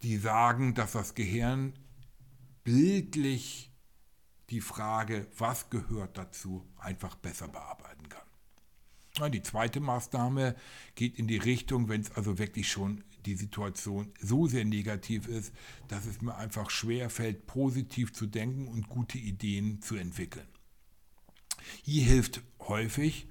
die 0.01 0.17
sagen, 0.17 0.73
dass 0.73 0.91
das 0.91 1.15
Gehirn 1.15 1.73
bildlich 2.65 3.71
die 4.49 4.59
Frage, 4.59 5.25
was 5.37 5.69
gehört 5.69 6.17
dazu, 6.17 6.67
einfach 6.77 7.15
besser 7.15 7.47
bearbeiten 7.47 8.09
kann. 8.09 9.31
Die 9.31 9.41
zweite 9.41 9.79
Maßnahme 9.79 10.55
geht 10.95 11.17
in 11.17 11.27
die 11.27 11.37
Richtung, 11.37 11.87
wenn 11.87 12.01
es 12.01 12.11
also 12.11 12.37
wirklich 12.37 12.69
schon 12.69 13.05
die 13.25 13.35
Situation 13.35 14.11
so 14.19 14.47
sehr 14.47 14.65
negativ 14.65 15.29
ist, 15.29 15.53
dass 15.87 16.05
es 16.05 16.21
mir 16.21 16.35
einfach 16.35 16.69
schwer 16.69 17.09
fällt, 17.09 17.47
positiv 17.47 18.11
zu 18.11 18.25
denken 18.27 18.67
und 18.67 18.89
gute 18.89 19.17
Ideen 19.17 19.81
zu 19.81 19.95
entwickeln. 19.95 20.47
Hier 21.83 22.03
hilft 22.03 22.41
häufig 22.59 23.27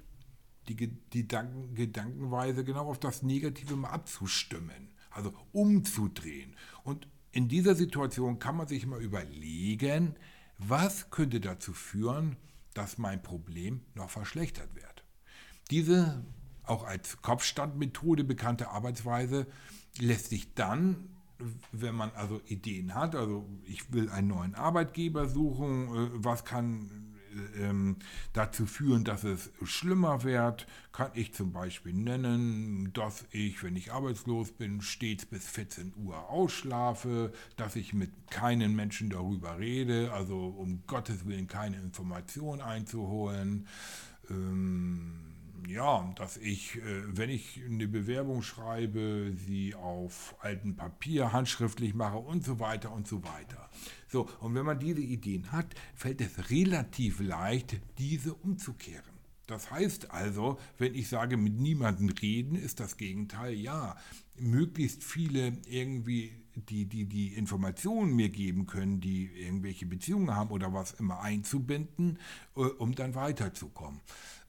die, 0.69 0.75
die 0.75 1.21
Gedanken, 1.21 1.75
Gedankenweise 1.75 2.63
genau 2.63 2.87
auf 2.87 2.99
das 2.99 3.23
Negative 3.23 3.75
mal 3.75 3.89
abzustimmen, 3.89 4.89
also 5.11 5.33
umzudrehen. 5.51 6.55
Und 6.83 7.07
in 7.31 7.47
dieser 7.47 7.75
Situation 7.75 8.39
kann 8.39 8.57
man 8.57 8.67
sich 8.67 8.85
mal 8.85 9.01
überlegen, 9.01 10.15
was 10.57 11.09
könnte 11.09 11.39
dazu 11.39 11.73
führen, 11.73 12.35
dass 12.73 12.97
mein 12.97 13.21
Problem 13.21 13.81
noch 13.95 14.09
verschlechtert 14.09 14.73
wird. 14.75 15.03
Diese 15.69 16.23
auch 16.63 16.83
als 16.83 17.21
Kopfstandmethode 17.21 18.23
bekannte 18.23 18.69
Arbeitsweise 18.69 19.47
lässt 19.99 20.29
sich 20.29 20.53
dann, 20.53 21.09
wenn 21.71 21.95
man 21.95 22.11
also 22.11 22.41
Ideen 22.45 22.95
hat, 22.95 23.15
also 23.15 23.47
ich 23.65 23.93
will 23.93 24.09
einen 24.09 24.29
neuen 24.29 24.55
Arbeitgeber 24.55 25.27
suchen, 25.27 25.87
äh, 25.87 26.09
was 26.13 26.45
kann 26.45 27.16
ähm, 27.59 27.97
dazu 28.33 28.65
führen, 28.65 29.03
dass 29.03 29.23
es 29.23 29.49
schlimmer 29.63 30.23
wird, 30.23 30.67
kann 30.91 31.11
ich 31.13 31.33
zum 31.33 31.53
Beispiel 31.53 31.93
nennen, 31.93 32.91
dass 32.93 33.25
ich, 33.31 33.63
wenn 33.63 33.75
ich 33.75 33.91
arbeitslos 33.91 34.51
bin, 34.51 34.81
stets 34.81 35.25
bis 35.25 35.47
14 35.47 35.93
Uhr 35.95 36.29
ausschlafe, 36.29 37.31
dass 37.55 37.75
ich 37.75 37.93
mit 37.93 38.11
keinen 38.29 38.75
Menschen 38.75 39.09
darüber 39.09 39.59
rede, 39.59 40.11
also 40.13 40.47
um 40.47 40.83
Gottes 40.87 41.25
Willen 41.25 41.47
keine 41.47 41.77
Informationen 41.77 42.61
einzuholen. 42.61 43.67
Ähm, 44.29 45.36
ja, 45.67 46.11
dass 46.15 46.37
ich, 46.37 46.75
äh, 46.77 46.81
wenn 47.17 47.29
ich 47.29 47.61
eine 47.65 47.87
Bewerbung 47.87 48.41
schreibe, 48.41 49.33
sie 49.35 49.75
auf 49.75 50.35
altem 50.39 50.75
Papier 50.75 51.31
handschriftlich 51.33 51.93
mache 51.93 52.17
und 52.17 52.43
so 52.43 52.59
weiter 52.59 52.91
und 52.91 53.07
so 53.07 53.23
weiter. 53.23 53.69
So, 54.07 54.29
und 54.39 54.55
wenn 54.55 54.65
man 54.65 54.79
diese 54.79 55.01
Ideen 55.01 55.51
hat, 55.51 55.73
fällt 55.95 56.21
es 56.21 56.49
relativ 56.49 57.19
leicht, 57.19 57.77
diese 57.97 58.33
umzukehren. 58.33 59.17
Das 59.47 59.71
heißt 59.71 60.11
also, 60.11 60.59
wenn 60.77 60.93
ich 60.93 61.07
sage, 61.07 61.37
mit 61.37 61.53
niemandem 61.53 62.09
reden, 62.09 62.55
ist 62.55 62.79
das 62.81 62.97
Gegenteil 62.97 63.53
ja. 63.53 63.95
Möglichst 64.39 65.03
viele 65.03 65.57
irgendwie, 65.67 66.31
die, 66.53 66.85
die 66.85 67.05
die 67.05 67.33
Informationen 67.33 68.13
mir 68.15 68.29
geben 68.29 68.67
können, 68.67 68.99
die 68.99 69.25
irgendwelche 69.25 69.85
Beziehungen 69.85 70.35
haben 70.35 70.51
oder 70.51 70.73
was 70.73 70.91
immer 70.91 71.21
einzubinden, 71.21 72.19
äh, 72.55 72.59
um 72.59 72.93
dann 72.93 73.15
weiterzukommen. 73.15 74.01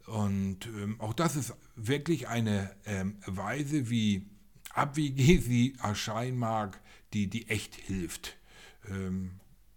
Und 0.08 0.66
ähm, 0.66 1.00
auch 1.00 1.12
das 1.12 1.36
ist 1.36 1.54
wirklich 1.76 2.28
eine 2.28 2.74
ähm, 2.86 3.18
Weise, 3.26 3.90
wie 3.90 4.26
abwegig 4.72 5.42
sie 5.44 5.76
erscheinen 5.82 6.38
mag, 6.38 6.80
die, 7.12 7.28
die 7.28 7.48
echt 7.48 7.74
hilft. 7.74 8.36
Ähm, 8.88 9.32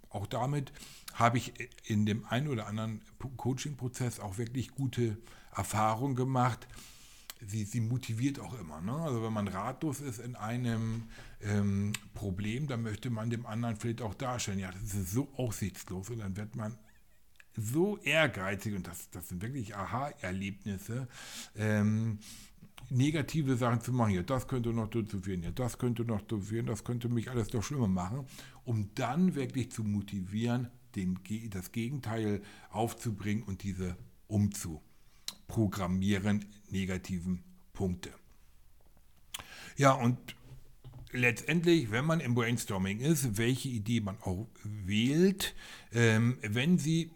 auch 0.10 0.28
damit 0.28 0.72
habe 1.14 1.38
ich 1.38 1.54
in 1.84 2.06
dem 2.06 2.26
einen 2.26 2.48
oder 2.48 2.68
anderen 2.68 3.02
Coaching-Prozess 3.38 4.20
auch 4.20 4.38
wirklich 4.38 4.72
gute 4.72 5.18
Erfahrungen 5.54 6.16
gemacht. 6.16 6.68
Sie, 7.46 7.66
sie 7.66 7.82
motiviert 7.82 8.40
auch 8.40 8.58
immer. 8.60 8.82
Ne? 8.82 8.94
Also 8.94 9.24
wenn 9.24 9.34
man 9.34 9.48
ratlos 9.48 10.00
ist 10.00 10.20
in 10.20 10.36
einem 10.36 11.10
ähm, 11.42 11.92
Problem, 12.14 12.68
dann 12.68 12.84
möchte 12.84 13.10
man 13.10 13.30
dem 13.30 13.46
anderen 13.46 13.76
vielleicht 13.76 14.02
auch 14.02 14.14
darstellen, 14.14 14.60
ja, 14.60 14.72
das 14.72 14.94
ist 14.94 15.12
so 15.12 15.28
aussichtslos 15.36 16.10
und 16.10 16.20
dann 16.20 16.38
wird 16.38 16.56
man 16.56 16.78
so 17.56 17.98
ehrgeizig, 18.00 18.76
und 18.76 18.86
das, 18.88 19.10
das 19.10 19.30
sind 19.30 19.42
wirklich 19.42 19.74
Aha-Erlebnisse, 19.76 21.08
ähm, 21.56 22.20
negative 22.90 23.56
Sachen 23.56 23.80
zu 23.82 23.94
machen. 23.94 24.14
Ja, 24.14 24.24
das 24.24 24.48
könnte 24.48 24.74
noch 24.74 24.90
dazu 24.90 25.20
führen, 25.20 25.44
ja, 25.44 25.52
das 25.52 25.78
könnte 25.78 26.04
noch 26.04 26.22
dazu 26.22 26.42
führen, 26.42 26.66
das 26.66 26.84
könnte 26.84 27.10
mich 27.10 27.30
alles 27.30 27.54
noch 27.54 27.64
schlimmer 27.64 27.88
machen, 27.88 28.26
um 28.66 28.90
dann 28.96 29.36
wirklich 29.36 29.72
zu 29.72 29.84
motivieren, 29.84 30.70
den, 30.96 31.20
das 31.50 31.72
Gegenteil 31.72 32.42
aufzubringen 32.70 33.44
und 33.44 33.64
diese 33.64 33.96
umzuprogrammieren, 34.28 36.46
negativen 36.70 37.44
Punkte. 37.74 38.12
Ja, 39.78 39.94
und 39.94 40.18
letztendlich, 41.12 41.92
wenn 41.92 42.06
man 42.06 42.20
im 42.20 42.36
Brainstorming 42.36 43.00
ist, 43.00 43.38
welche 43.38 43.70
Idee 43.70 44.02
man 44.02 44.18
auch 44.22 44.48
wählt, 44.64 45.56
ähm, 45.94 46.38
wenn 46.42 46.78
sie 46.78 47.12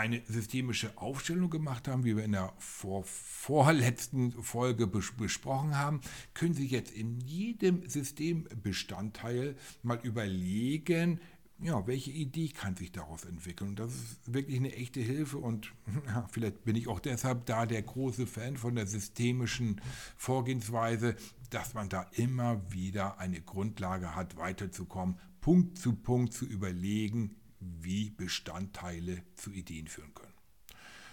eine 0.00 0.22
systemische 0.26 0.96
Aufstellung 0.96 1.50
gemacht 1.50 1.86
haben, 1.86 2.04
wie 2.04 2.16
wir 2.16 2.24
in 2.24 2.32
der 2.32 2.54
vor, 2.58 3.04
vorletzten 3.04 4.32
Folge 4.42 4.86
bes 4.86 5.12
besprochen 5.12 5.76
haben, 5.76 6.00
können 6.32 6.54
Sie 6.54 6.66
jetzt 6.66 6.92
in 6.92 7.20
jedem 7.20 7.86
Systembestandteil 7.86 9.56
mal 9.82 10.00
überlegen, 10.02 11.20
ja, 11.62 11.86
welche 11.86 12.10
Idee 12.12 12.48
kann 12.48 12.76
sich 12.76 12.92
daraus 12.92 13.26
entwickeln. 13.26 13.70
Und 13.70 13.78
das 13.78 13.94
ist 13.94 14.32
wirklich 14.32 14.56
eine 14.56 14.74
echte 14.74 15.00
Hilfe 15.00 15.36
und 15.36 15.74
ja, 16.06 16.26
vielleicht 16.30 16.64
bin 16.64 16.76
ich 16.76 16.88
auch 16.88 17.00
deshalb 17.00 17.44
da 17.44 17.66
der 17.66 17.82
große 17.82 18.26
Fan 18.26 18.56
von 18.56 18.76
der 18.76 18.86
systemischen 18.86 19.82
Vorgehensweise, 20.16 21.14
dass 21.50 21.74
man 21.74 21.90
da 21.90 22.06
immer 22.12 22.72
wieder 22.72 23.18
eine 23.18 23.42
Grundlage 23.42 24.14
hat, 24.16 24.38
weiterzukommen, 24.38 25.18
Punkt 25.42 25.76
zu 25.76 25.94
Punkt 25.94 26.32
zu 26.32 26.46
überlegen, 26.46 27.36
wie 27.60 28.10
Bestandteile 28.10 29.22
zu 29.36 29.52
Ideen 29.52 29.86
führen 29.86 30.14
können. 30.14 30.34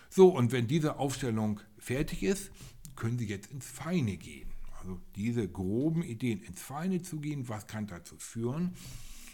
So, 0.09 0.29
und 0.29 0.51
wenn 0.51 0.67
diese 0.67 0.97
Aufstellung 0.97 1.59
fertig 1.77 2.23
ist, 2.23 2.51
können 2.95 3.19
Sie 3.19 3.27
jetzt 3.27 3.51
ins 3.51 3.67
Feine 3.67 4.17
gehen. 4.17 4.49
Also 4.79 4.99
diese 5.15 5.47
groben 5.47 6.03
Ideen 6.03 6.41
ins 6.41 6.61
Feine 6.61 7.01
zu 7.01 7.19
gehen, 7.19 7.49
was 7.49 7.67
kann 7.67 7.87
dazu 7.87 8.17
führen? 8.17 8.73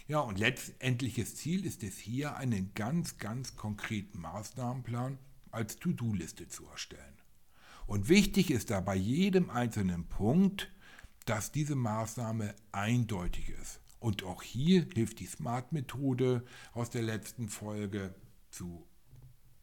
Ja, 0.06 0.20
und 0.20 0.38
letztendliches 0.38 1.36
Ziel 1.36 1.64
ist 1.64 1.82
es 1.82 1.96
hier, 1.96 2.36
einen 2.36 2.74
ganz, 2.74 3.18
ganz 3.18 3.56
konkreten 3.56 4.20
Maßnahmenplan 4.20 5.18
als 5.50 5.78
To-Do-Liste 5.78 6.48
zu 6.48 6.66
erstellen. 6.66 7.14
Und 7.86 8.08
wichtig 8.08 8.50
ist 8.50 8.70
da 8.70 8.80
bei 8.80 8.96
jedem 8.96 9.50
einzelnen 9.50 10.04
Punkt, 10.08 10.70
dass 11.24 11.52
diese 11.52 11.74
Maßnahme 11.74 12.54
eindeutig 12.72 13.50
ist. 13.50 13.80
Und 14.04 14.22
auch 14.22 14.42
hier 14.42 14.86
hilft 14.92 15.20
die 15.20 15.26
Smart-Methode 15.26 16.44
aus 16.74 16.90
der 16.90 17.00
letzten 17.00 17.48
Folge 17.48 18.14
zu 18.50 18.86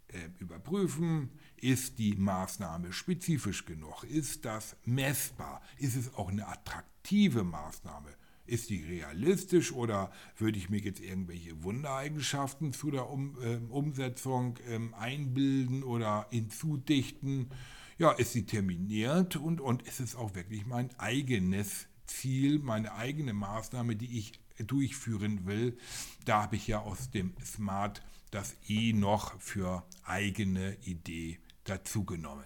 äh, 0.08 0.18
überprüfen, 0.40 1.30
ist 1.58 2.00
die 2.00 2.16
Maßnahme 2.16 2.92
spezifisch 2.92 3.66
genug, 3.66 4.04
ist 4.04 4.46
das 4.46 4.78
messbar, 4.84 5.62
ist 5.78 5.96
es 5.96 6.16
auch 6.16 6.30
eine 6.30 6.48
attraktive 6.48 7.44
Maßnahme, 7.44 8.10
ist 8.48 8.72
die 8.72 8.84
realistisch 8.84 9.74
oder 9.74 10.12
würde 10.38 10.58
ich 10.58 10.72
mir 10.72 10.80
jetzt 10.80 11.02
irgendwelche 11.02 11.62
Wundereigenschaften 11.62 12.74
zu 12.74 12.90
der 12.90 13.12
um, 13.12 13.38
äh, 13.44 13.58
Umsetzung 13.70 14.58
äh, 14.68 14.80
einbilden 14.96 15.84
oder 15.84 16.26
hinzudichten? 16.32 17.52
Ja, 18.00 18.10
ist 18.10 18.34
sie 18.34 18.48
terminiert 18.48 19.36
und, 19.36 19.62
und 19.62 19.84
ist 19.84 20.00
es 20.00 20.16
auch 20.16 20.34
wirklich 20.34 20.66
mein 20.66 20.90
eigenes 20.98 21.86
Ziel, 22.12 22.60
meine 22.60 22.94
eigene 22.94 23.34
Maßnahme, 23.34 23.96
die 23.96 24.18
ich 24.18 24.34
durchführen 24.58 25.46
will. 25.46 25.78
Da 26.26 26.44
habe 26.44 26.56
ich 26.56 26.68
ja 26.68 26.80
aus 26.80 27.10
dem 27.10 27.34
Smart 27.44 28.04
das 28.32 28.56
E 28.68 28.94
noch 28.94 29.40
für 29.40 29.84
eigene 30.04 30.78
Idee 30.84 31.40
dazugenommen. 31.64 32.46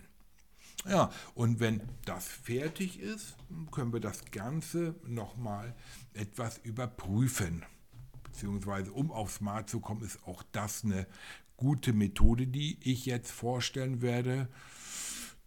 Ja, 0.88 1.12
und 1.34 1.60
wenn 1.60 1.82
das 2.06 2.28
fertig 2.28 3.00
ist, 3.00 3.36
können 3.72 3.92
wir 3.92 4.00
das 4.00 4.26
Ganze 4.26 4.96
nochmal 5.06 5.76
etwas 6.14 6.60
überprüfen. 6.60 7.66
Beziehungsweise, 8.24 8.92
um 8.92 9.12
auf 9.12 9.32
Smart 9.32 9.70
zu 9.70 9.80
kommen, 9.80 10.04
ist 10.04 10.20
auch 10.28 10.44
das 10.52 10.84
eine 10.84 11.08
gute 11.58 11.94
Methode, 11.94 12.48
die 12.48 12.78
ich 12.82 13.06
jetzt 13.06 13.32
vorstellen 13.32 14.02
werde. 14.02 14.48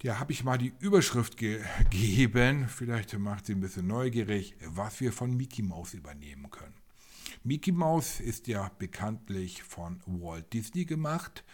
Da 0.00 0.20
habe 0.20 0.32
ich 0.32 0.44
mal 0.44 0.58
die 0.58 0.72
Überschrift 0.78 1.36
gegeben, 1.90 2.68
vielleicht 2.68 3.18
macht 3.18 3.46
sie 3.46 3.54
ein 3.54 3.60
bisschen 3.60 3.88
neugierig, 3.88 4.54
was 4.64 5.00
wir 5.00 5.12
von 5.12 5.36
Mickey 5.36 5.62
Mouse 5.62 5.94
übernehmen 5.94 6.50
können. 6.50 6.74
Mickey 7.42 7.72
Mouse 7.72 8.20
ist 8.20 8.46
ja 8.46 8.70
bekanntlich 8.78 9.62
von 9.64 10.00
Walt 10.06 10.52
Disney 10.52 10.84
gemacht. 10.84 11.44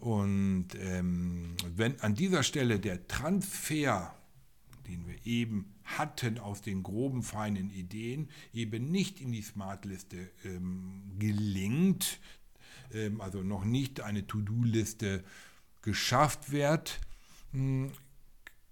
Und 0.00 0.68
ähm, 0.76 1.56
wenn 1.76 2.00
an 2.00 2.14
dieser 2.14 2.42
Stelle 2.42 2.80
der 2.80 3.06
Transfer, 3.06 4.14
den 4.88 5.06
wir 5.06 5.24
eben 5.24 5.74
hatten 5.84 6.38
aus 6.38 6.62
den 6.62 6.82
groben, 6.82 7.22
feinen 7.22 7.70
Ideen, 7.70 8.28
eben 8.52 8.90
nicht 8.90 9.20
in 9.20 9.32
die 9.32 9.42
Smartliste 9.42 10.30
ähm, 10.44 11.02
gelingt, 11.18 12.18
ähm, 12.92 13.20
also 13.20 13.42
noch 13.42 13.64
nicht 13.64 14.00
eine 14.00 14.26
To-Do-Liste 14.26 15.24
geschafft 15.82 16.50
wird, 16.52 17.00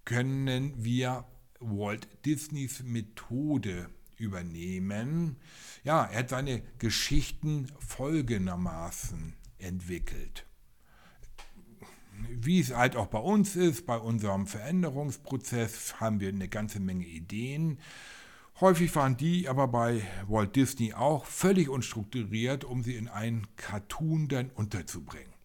können 0.05 0.73
wir 0.83 1.25
Walt 1.59 2.07
Disneys 2.25 2.83
Methode 2.83 3.89
übernehmen. 4.17 5.37
Ja, 5.83 6.05
er 6.05 6.19
hat 6.19 6.29
seine 6.29 6.61
Geschichten 6.79 7.67
folgendermaßen 7.79 9.33
entwickelt. 9.57 10.45
Wie 12.29 12.59
es 12.59 12.73
halt 12.73 12.95
auch 12.95 13.07
bei 13.07 13.19
uns 13.19 13.55
ist, 13.55 13.85
bei 13.85 13.97
unserem 13.97 14.47
Veränderungsprozess 14.47 15.99
haben 15.99 16.19
wir 16.19 16.29
eine 16.29 16.47
ganze 16.47 16.79
Menge 16.79 17.05
Ideen. 17.05 17.79
Häufig 18.59 18.95
waren 18.95 19.17
die 19.17 19.47
aber 19.47 19.67
bei 19.67 20.01
Walt 20.27 20.55
Disney 20.55 20.93
auch 20.93 21.25
völlig 21.25 21.69
unstrukturiert, 21.69 22.63
um 22.63 22.81
sie 22.81 22.95
in 22.95 23.07
einen 23.07 23.45
Cartoon 23.55 24.27
dann 24.27 24.49
unterzubringen. 24.49 25.36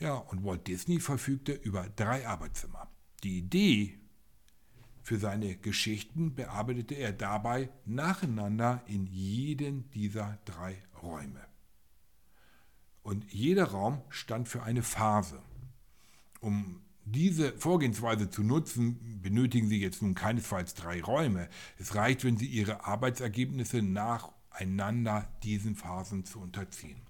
Ja, 0.00 0.14
und 0.14 0.44
Walt 0.44 0.66
Disney 0.66 1.00
verfügte 1.00 1.52
über 1.52 1.88
drei 1.96 2.26
Arbeitszimmer. 2.26 2.88
Die 3.24 3.38
Idee 3.38 3.98
für 5.02 5.18
seine 5.18 5.56
Geschichten 5.56 6.34
bearbeitete 6.34 6.94
er 6.94 7.12
dabei 7.12 7.70
nacheinander 7.84 8.82
in 8.86 9.06
jeden 9.06 9.90
dieser 9.90 10.38
drei 10.44 10.82
Räume. 11.02 11.44
Und 13.02 13.32
jeder 13.32 13.64
Raum 13.64 14.02
stand 14.10 14.48
für 14.48 14.62
eine 14.62 14.82
Phase. 14.82 15.42
Um 16.40 16.82
diese 17.04 17.52
Vorgehensweise 17.58 18.28
zu 18.28 18.42
nutzen, 18.42 19.20
benötigen 19.22 19.68
Sie 19.68 19.80
jetzt 19.80 20.02
nun 20.02 20.14
keinesfalls 20.14 20.74
drei 20.74 21.02
Räume. 21.02 21.48
Es 21.78 21.94
reicht, 21.94 22.22
wenn 22.24 22.36
Sie 22.36 22.46
Ihre 22.46 22.84
Arbeitsergebnisse 22.84 23.82
nacheinander 23.82 25.26
diesen 25.42 25.74
Phasen 25.74 26.24
zu 26.26 26.38
unterziehen. 26.38 27.00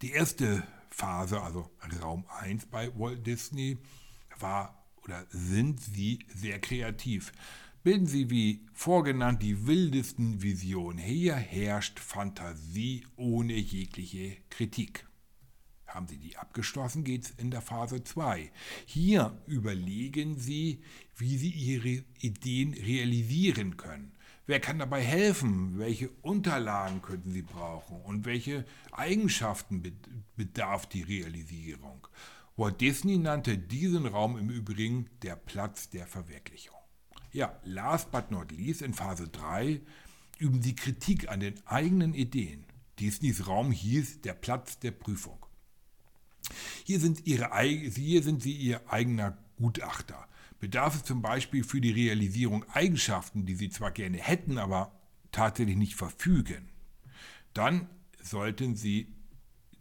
Die 0.00 0.12
erste 0.12 0.62
Phase, 0.90 1.40
also 1.40 1.70
Raum 2.02 2.24
1 2.40 2.66
bei 2.66 2.90
Walt 2.98 3.26
Disney, 3.26 3.78
war 4.38 4.86
oder 5.04 5.26
sind 5.30 5.80
sie 5.80 6.18
sehr 6.34 6.58
kreativ. 6.60 7.32
Bilden 7.82 8.06
sie 8.06 8.28
wie 8.30 8.66
vorgenannt 8.74 9.42
die 9.42 9.66
wildesten 9.66 10.42
Visionen. 10.42 10.98
Hier 10.98 11.36
herrscht 11.36 11.98
Fantasie 12.00 13.06
ohne 13.16 13.54
jegliche 13.54 14.36
Kritik. 14.50 15.06
Haben 15.86 16.06
Sie 16.06 16.18
die 16.18 16.36
abgeschlossen, 16.36 17.02
geht 17.02 17.24
es 17.24 17.30
in 17.30 17.50
der 17.50 17.62
Phase 17.62 18.04
2. 18.04 18.52
Hier 18.84 19.40
überlegen 19.46 20.36
Sie, 20.36 20.82
wie 21.16 21.38
Sie 21.38 21.50
Ihre 21.50 22.04
Ideen 22.20 22.74
realisieren 22.74 23.78
können. 23.78 24.12
Wer 24.48 24.60
kann 24.60 24.78
dabei 24.78 25.02
helfen? 25.02 25.78
Welche 25.78 26.08
Unterlagen 26.22 27.02
könnten 27.02 27.32
Sie 27.32 27.42
brauchen? 27.42 28.00
Und 28.00 28.24
welche 28.24 28.64
Eigenschaften 28.92 29.82
bedarf 30.36 30.86
die 30.86 31.02
Realisierung? 31.02 32.08
Walt 32.56 32.80
Disney 32.80 33.18
nannte 33.18 33.58
diesen 33.58 34.06
Raum 34.06 34.38
im 34.38 34.48
Übrigen 34.48 35.10
der 35.20 35.36
Platz 35.36 35.90
der 35.90 36.06
Verwirklichung. 36.06 36.78
Ja, 37.30 37.60
last 37.62 38.10
but 38.10 38.30
not 38.30 38.50
least, 38.50 38.80
in 38.80 38.94
Phase 38.94 39.28
3 39.28 39.82
üben 40.38 40.62
Sie 40.62 40.74
Kritik 40.74 41.28
an 41.28 41.40
den 41.40 41.60
eigenen 41.66 42.14
Ideen. 42.14 42.64
Disneys 42.98 43.46
Raum 43.46 43.70
hieß 43.70 44.22
der 44.22 44.32
Platz 44.32 44.78
der 44.78 44.92
Prüfung. 44.92 45.44
Hier 46.84 47.00
sind, 47.00 47.26
ihre, 47.26 47.50
hier 47.60 48.22
sind 48.22 48.42
Sie 48.42 48.54
Ihr 48.54 48.80
eigener 48.90 49.36
Gutachter. 49.58 50.26
Bedarf 50.60 50.96
es 50.96 51.04
zum 51.04 51.22
Beispiel 51.22 51.62
für 51.62 51.80
die 51.80 51.90
Realisierung 51.90 52.64
Eigenschaften, 52.70 53.46
die 53.46 53.54
Sie 53.54 53.70
zwar 53.70 53.92
gerne 53.92 54.18
hätten, 54.18 54.58
aber 54.58 54.92
tatsächlich 55.30 55.76
nicht 55.76 55.94
verfügen, 55.94 56.68
dann 57.54 57.88
sollten 58.22 58.74
Sie 58.74 59.14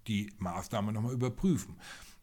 die 0.08 0.32
Maßnahme 0.38 0.94
nochmal 0.94 1.14
überprüfen. 1.14 1.76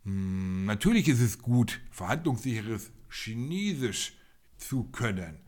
Hm, 0.05 0.65
natürlich 0.65 1.09
ist 1.09 1.21
es 1.21 1.39
gut, 1.39 1.81
verhandlungssicheres 1.91 2.93
Chinesisch 3.11 4.15
zu 4.57 4.85
können. 4.85 5.39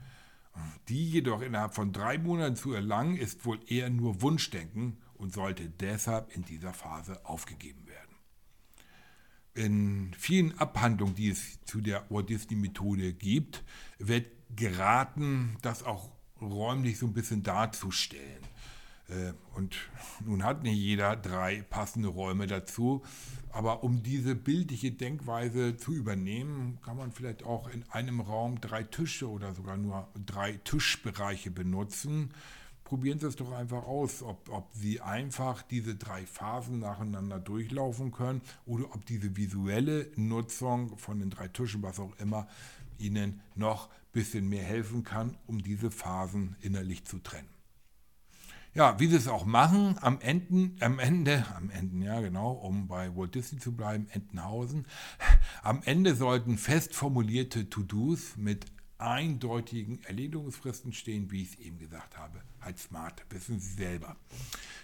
Die 0.89 1.11
jedoch 1.11 1.43
innerhalb 1.43 1.75
von 1.75 1.93
drei 1.93 2.19
Monaten 2.19 2.57
zu 2.57 2.73
erlangen, 2.73 3.17
ist 3.17 3.45
wohl 3.45 3.61
eher 3.67 3.91
nur 3.91 4.23
Wunschdenken 4.23 4.97
und 5.15 5.35
sollte 5.35 5.69
deshalb 5.69 6.35
in 6.35 6.45
dieser 6.45 6.73
Phase 6.73 7.25
aufgegeben 7.27 7.86
werden. 7.86 7.86
In 9.57 10.13
vielen 10.19 10.59
Abhandlungen, 10.59 11.15
die 11.15 11.31
es 11.31 11.65
zu 11.65 11.81
der 11.81 12.05
Walt 12.11 12.29
Disney 12.29 12.57
Methode 12.57 13.15
gibt, 13.15 13.65
wird 13.99 14.27
geraten, 14.55 15.57
das 15.63 15.83
auch 15.83 16.11
räumlich 16.43 16.99
so 16.99 17.07
ein 17.07 17.15
bisschen 17.15 17.43
darzustellen. 17.43 18.43
Äh, 19.09 19.33
und 19.55 19.75
nun 20.23 20.45
hat 20.45 20.63
nicht 20.63 20.77
jeder 20.77 21.17
drei 21.17 21.63
passende 21.63 22.09
Räume 22.09 22.47
dazu, 22.47 23.03
aber 23.51 23.83
um 23.83 24.03
diese 24.03 24.35
bildliche 24.35 24.93
Denkweise 24.93 25.79
zu 25.79 25.95
übernehmen, 25.95 26.79
kann 26.85 26.99
man 26.99 27.11
vielleicht 27.11 27.43
auch 27.43 27.69
in 27.69 27.83
einem 27.89 28.21
Raum 28.21 28.61
drei 28.61 28.83
Tische 28.83 29.31
oder 29.31 29.55
sogar 29.55 29.79
nur 29.79 30.07
drei 30.27 30.53
Tischbereiche 30.53 31.51
benutzen. 31.51 32.35
Probieren 32.87 33.19
Sie 33.19 33.27
es 33.27 33.35
doch 33.35 33.51
einfach 33.51 33.83
aus, 33.83 34.23
ob, 34.23 34.49
ob 34.49 34.69
Sie 34.73 35.01
einfach 35.01 35.63
diese 35.63 35.97
drei 35.97 36.25
Phasen 36.25 36.79
nacheinander 36.79 37.41
durchlaufen 37.41 38.13
können 38.13 38.43
oder 38.65 38.85
ob 38.95 39.05
diese 39.07 39.37
visuelle 39.37 40.13
Nutzung 40.15 40.97
von 40.97 41.19
den 41.19 41.31
drei 41.31 41.49
Tischen, 41.49 41.83
was 41.83 41.99
auch 41.99 42.17
immer, 42.21 42.47
Ihnen 42.99 43.41
noch 43.57 43.89
ein 43.89 44.13
bisschen 44.13 44.49
mehr 44.49 44.63
helfen 44.63 45.03
kann, 45.03 45.37
um 45.49 45.65
diese 45.65 45.91
Phasen 45.91 46.55
innerlich 46.61 47.05
zu 47.05 47.19
trennen. 47.19 47.49
Ja, 48.73 49.01
wie 49.01 49.09
sie 49.09 49.17
es 49.17 49.27
auch 49.27 49.47
machen, 49.47 49.97
am 50.01 50.21
Ende, 50.21 50.71
am 50.85 51.01
Ende, 51.01 51.45
am 51.57 51.71
Ende, 51.71 52.07
ja 52.07 52.21
genau, 52.21 52.53
um 52.53 52.87
bei 52.87 53.17
Walt 53.17 53.35
Disney 53.35 53.59
zu 53.59 53.73
bleiben, 53.73 54.07
Entenhausen, 54.11 54.87
am 55.63 55.83
Ende 55.85 56.15
sollten 56.15 56.57
fest 56.57 56.95
formulierte 56.95 57.69
To-Dos 57.69 58.37
mit 58.37 58.67
eindeutigen 58.99 60.03
Erledigungsfristen 60.05 60.93
stehen, 60.93 61.31
wie 61.31 61.43
ich 61.43 61.53
es 61.53 61.59
eben 61.59 61.79
gesagt 61.79 62.17
habe. 62.17 62.43
Halt 62.61 62.79
smart, 62.79 63.25
wissen 63.31 63.61
Sie 63.61 63.75
selber. 63.75 64.17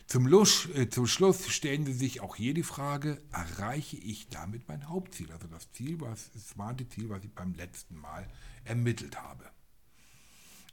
Zum, 0.06 0.26
Lusch, 0.26 0.68
äh, 0.74 0.88
zum 0.88 1.06
Schluss 1.06 1.48
stellen 1.48 1.86
Sie 1.86 1.92
sich 1.92 2.20
auch 2.20 2.36
hier 2.36 2.54
die 2.54 2.62
Frage, 2.62 3.22
erreiche 3.32 3.96
ich 3.96 4.28
damit 4.28 4.68
mein 4.68 4.88
Hauptziel, 4.88 5.32
also 5.32 5.48
das 5.48 5.72
Ziel, 5.72 6.00
was, 6.00 6.30
das 6.32 6.50
smarte 6.50 6.88
Ziel, 6.88 7.08
was 7.08 7.24
ich 7.24 7.32
beim 7.32 7.54
letzten 7.54 7.96
Mal 7.96 8.28
ermittelt 8.64 9.20
habe. 9.20 9.50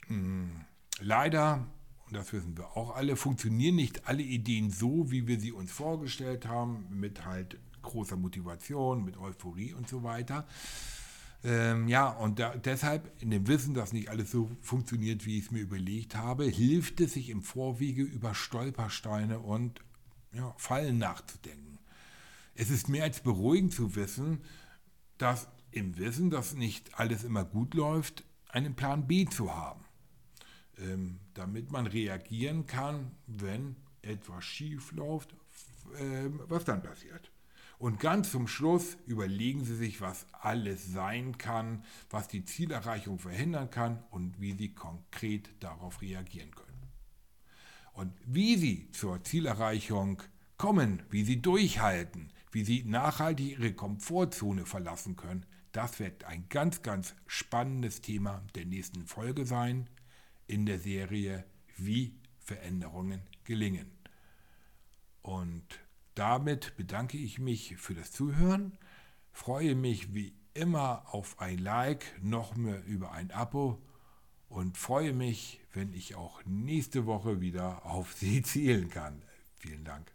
Hm, 0.08 0.65
leider 0.99 1.65
und 2.10 2.15
das 2.15 2.34
wissen 2.34 2.58
wir 2.58 2.75
auch 2.75 2.95
alle, 2.95 3.15
funktionieren 3.15 3.75
nicht 3.75 4.08
alle 4.08 4.23
Ideen 4.23 4.71
so, 4.71 5.12
wie 5.12 5.28
wir 5.28 5.39
sie 5.39 5.52
uns 5.52 5.71
vorgestellt 5.71 6.47
haben, 6.47 6.88
mit 6.89 7.23
halt 7.23 7.60
großer 7.84 8.17
Motivation, 8.17 9.06
mit 9.06 9.15
Euphorie 9.17 9.73
und 9.73 9.88
so 9.88 10.02
weiter. 10.02 10.47
Ähm, 11.43 11.88
ja, 11.88 12.10
und 12.10 12.39
da, 12.39 12.56
deshalb, 12.56 13.12
in 13.21 13.32
dem 13.32 13.47
Wissen, 13.47 13.73
dass 13.73 13.93
nicht 13.93 14.10
alles 14.10 14.32
so 14.32 14.52
funktioniert, 14.62 15.25
wie 15.25 15.38
ich 15.38 15.45
es 15.45 15.52
mir 15.52 15.62
überlegt 15.62 16.15
habe, 16.15 16.45
hilft 16.45 16.99
es 16.99 17.13
sich 17.13 17.30
im 17.30 17.41
Vorwege 17.41 18.04
über 18.04 18.36
Stolpersteine 18.36 19.39
und 19.39 19.80
ja, 20.34 20.54
Fallen 20.58 20.97
nachzudenken. 20.97 21.80
Es 22.56 22.69
ist 22.69 22.89
mehr 22.89 23.04
als 23.04 23.21
beruhigend 23.21 23.73
zu 23.73 23.95
wissen, 23.95 24.41
dass 25.17 25.47
im 25.71 25.97
Wissen, 25.97 26.30
dass 26.30 26.56
nicht 26.56 26.99
alles 26.99 27.23
immer 27.23 27.45
gut 27.45 27.73
läuft, 27.73 28.25
einen 28.49 28.75
Plan 28.75 29.08
B 29.08 29.25
zu 29.25 29.56
haben. 29.56 29.86
Ähm, 30.78 31.19
damit 31.34 31.71
man 31.71 31.88
reagieren 31.88 32.65
kann, 32.65 33.12
wenn 33.28 33.75
etwas 34.02 34.43
schief 34.43 34.91
läuft, 34.91 35.36
ähm, 35.97 36.41
was 36.47 36.65
dann 36.65 36.82
passiert. 36.82 37.32
Und 37.79 38.01
ganz 38.01 38.31
zum 38.31 38.49
Schluss 38.49 38.97
überlegen 39.05 39.63
Sie 39.63 39.75
sich, 39.75 40.01
was 40.01 40.27
alles 40.33 40.91
sein 40.91 41.37
kann, 41.37 41.85
was 42.09 42.27
die 42.27 42.43
Zielerreichung 42.43 43.19
verhindern 43.19 43.69
kann 43.69 44.03
und 44.11 44.41
wie 44.41 44.51
Sie 44.51 44.73
konkret 44.75 45.49
darauf 45.61 46.01
reagieren 46.01 46.51
können. 46.51 46.83
Und 47.93 48.13
wie 48.25 48.57
Sie 48.57 48.91
zur 48.91 49.23
Zielerreichung 49.23 50.21
kommen, 50.57 51.03
wie 51.09 51.23
Sie 51.23 51.41
durchhalten, 51.41 52.33
wie 52.51 52.65
Sie 52.65 52.83
nachhaltig 52.83 53.51
Ihre 53.51 53.73
Komfortzone 53.73 54.65
verlassen 54.65 55.15
können, 55.15 55.45
das 55.71 55.99
wird 55.99 56.25
ein 56.25 56.49
ganz, 56.49 56.81
ganz 56.81 57.15
spannendes 57.27 58.01
Thema 58.01 58.43
der 58.55 58.65
nächsten 58.65 59.07
Folge 59.07 59.45
sein 59.45 59.87
in 60.47 60.65
der 60.65 60.79
Serie 60.79 61.45
Wie 61.77 62.13
Veränderungen 62.39 63.21
gelingen. 63.45 63.89
Und 65.21 65.79
damit 66.15 66.75
bedanke 66.77 67.17
ich 67.17 67.39
mich 67.39 67.77
für 67.77 67.93
das 67.93 68.11
Zuhören, 68.11 68.77
freue 69.31 69.75
mich 69.75 70.13
wie 70.13 70.33
immer 70.53 71.03
auf 71.13 71.39
ein 71.39 71.59
Like, 71.59 72.05
noch 72.21 72.55
mehr 72.55 72.83
über 72.85 73.11
ein 73.11 73.31
Abo 73.31 73.81
und 74.49 74.77
freue 74.77 75.13
mich, 75.13 75.61
wenn 75.73 75.93
ich 75.93 76.15
auch 76.15 76.43
nächste 76.45 77.05
Woche 77.05 77.41
wieder 77.41 77.85
auf 77.85 78.13
Sie 78.13 78.41
zielen 78.43 78.89
kann. 78.89 79.21
Vielen 79.59 79.83
Dank. 79.83 80.11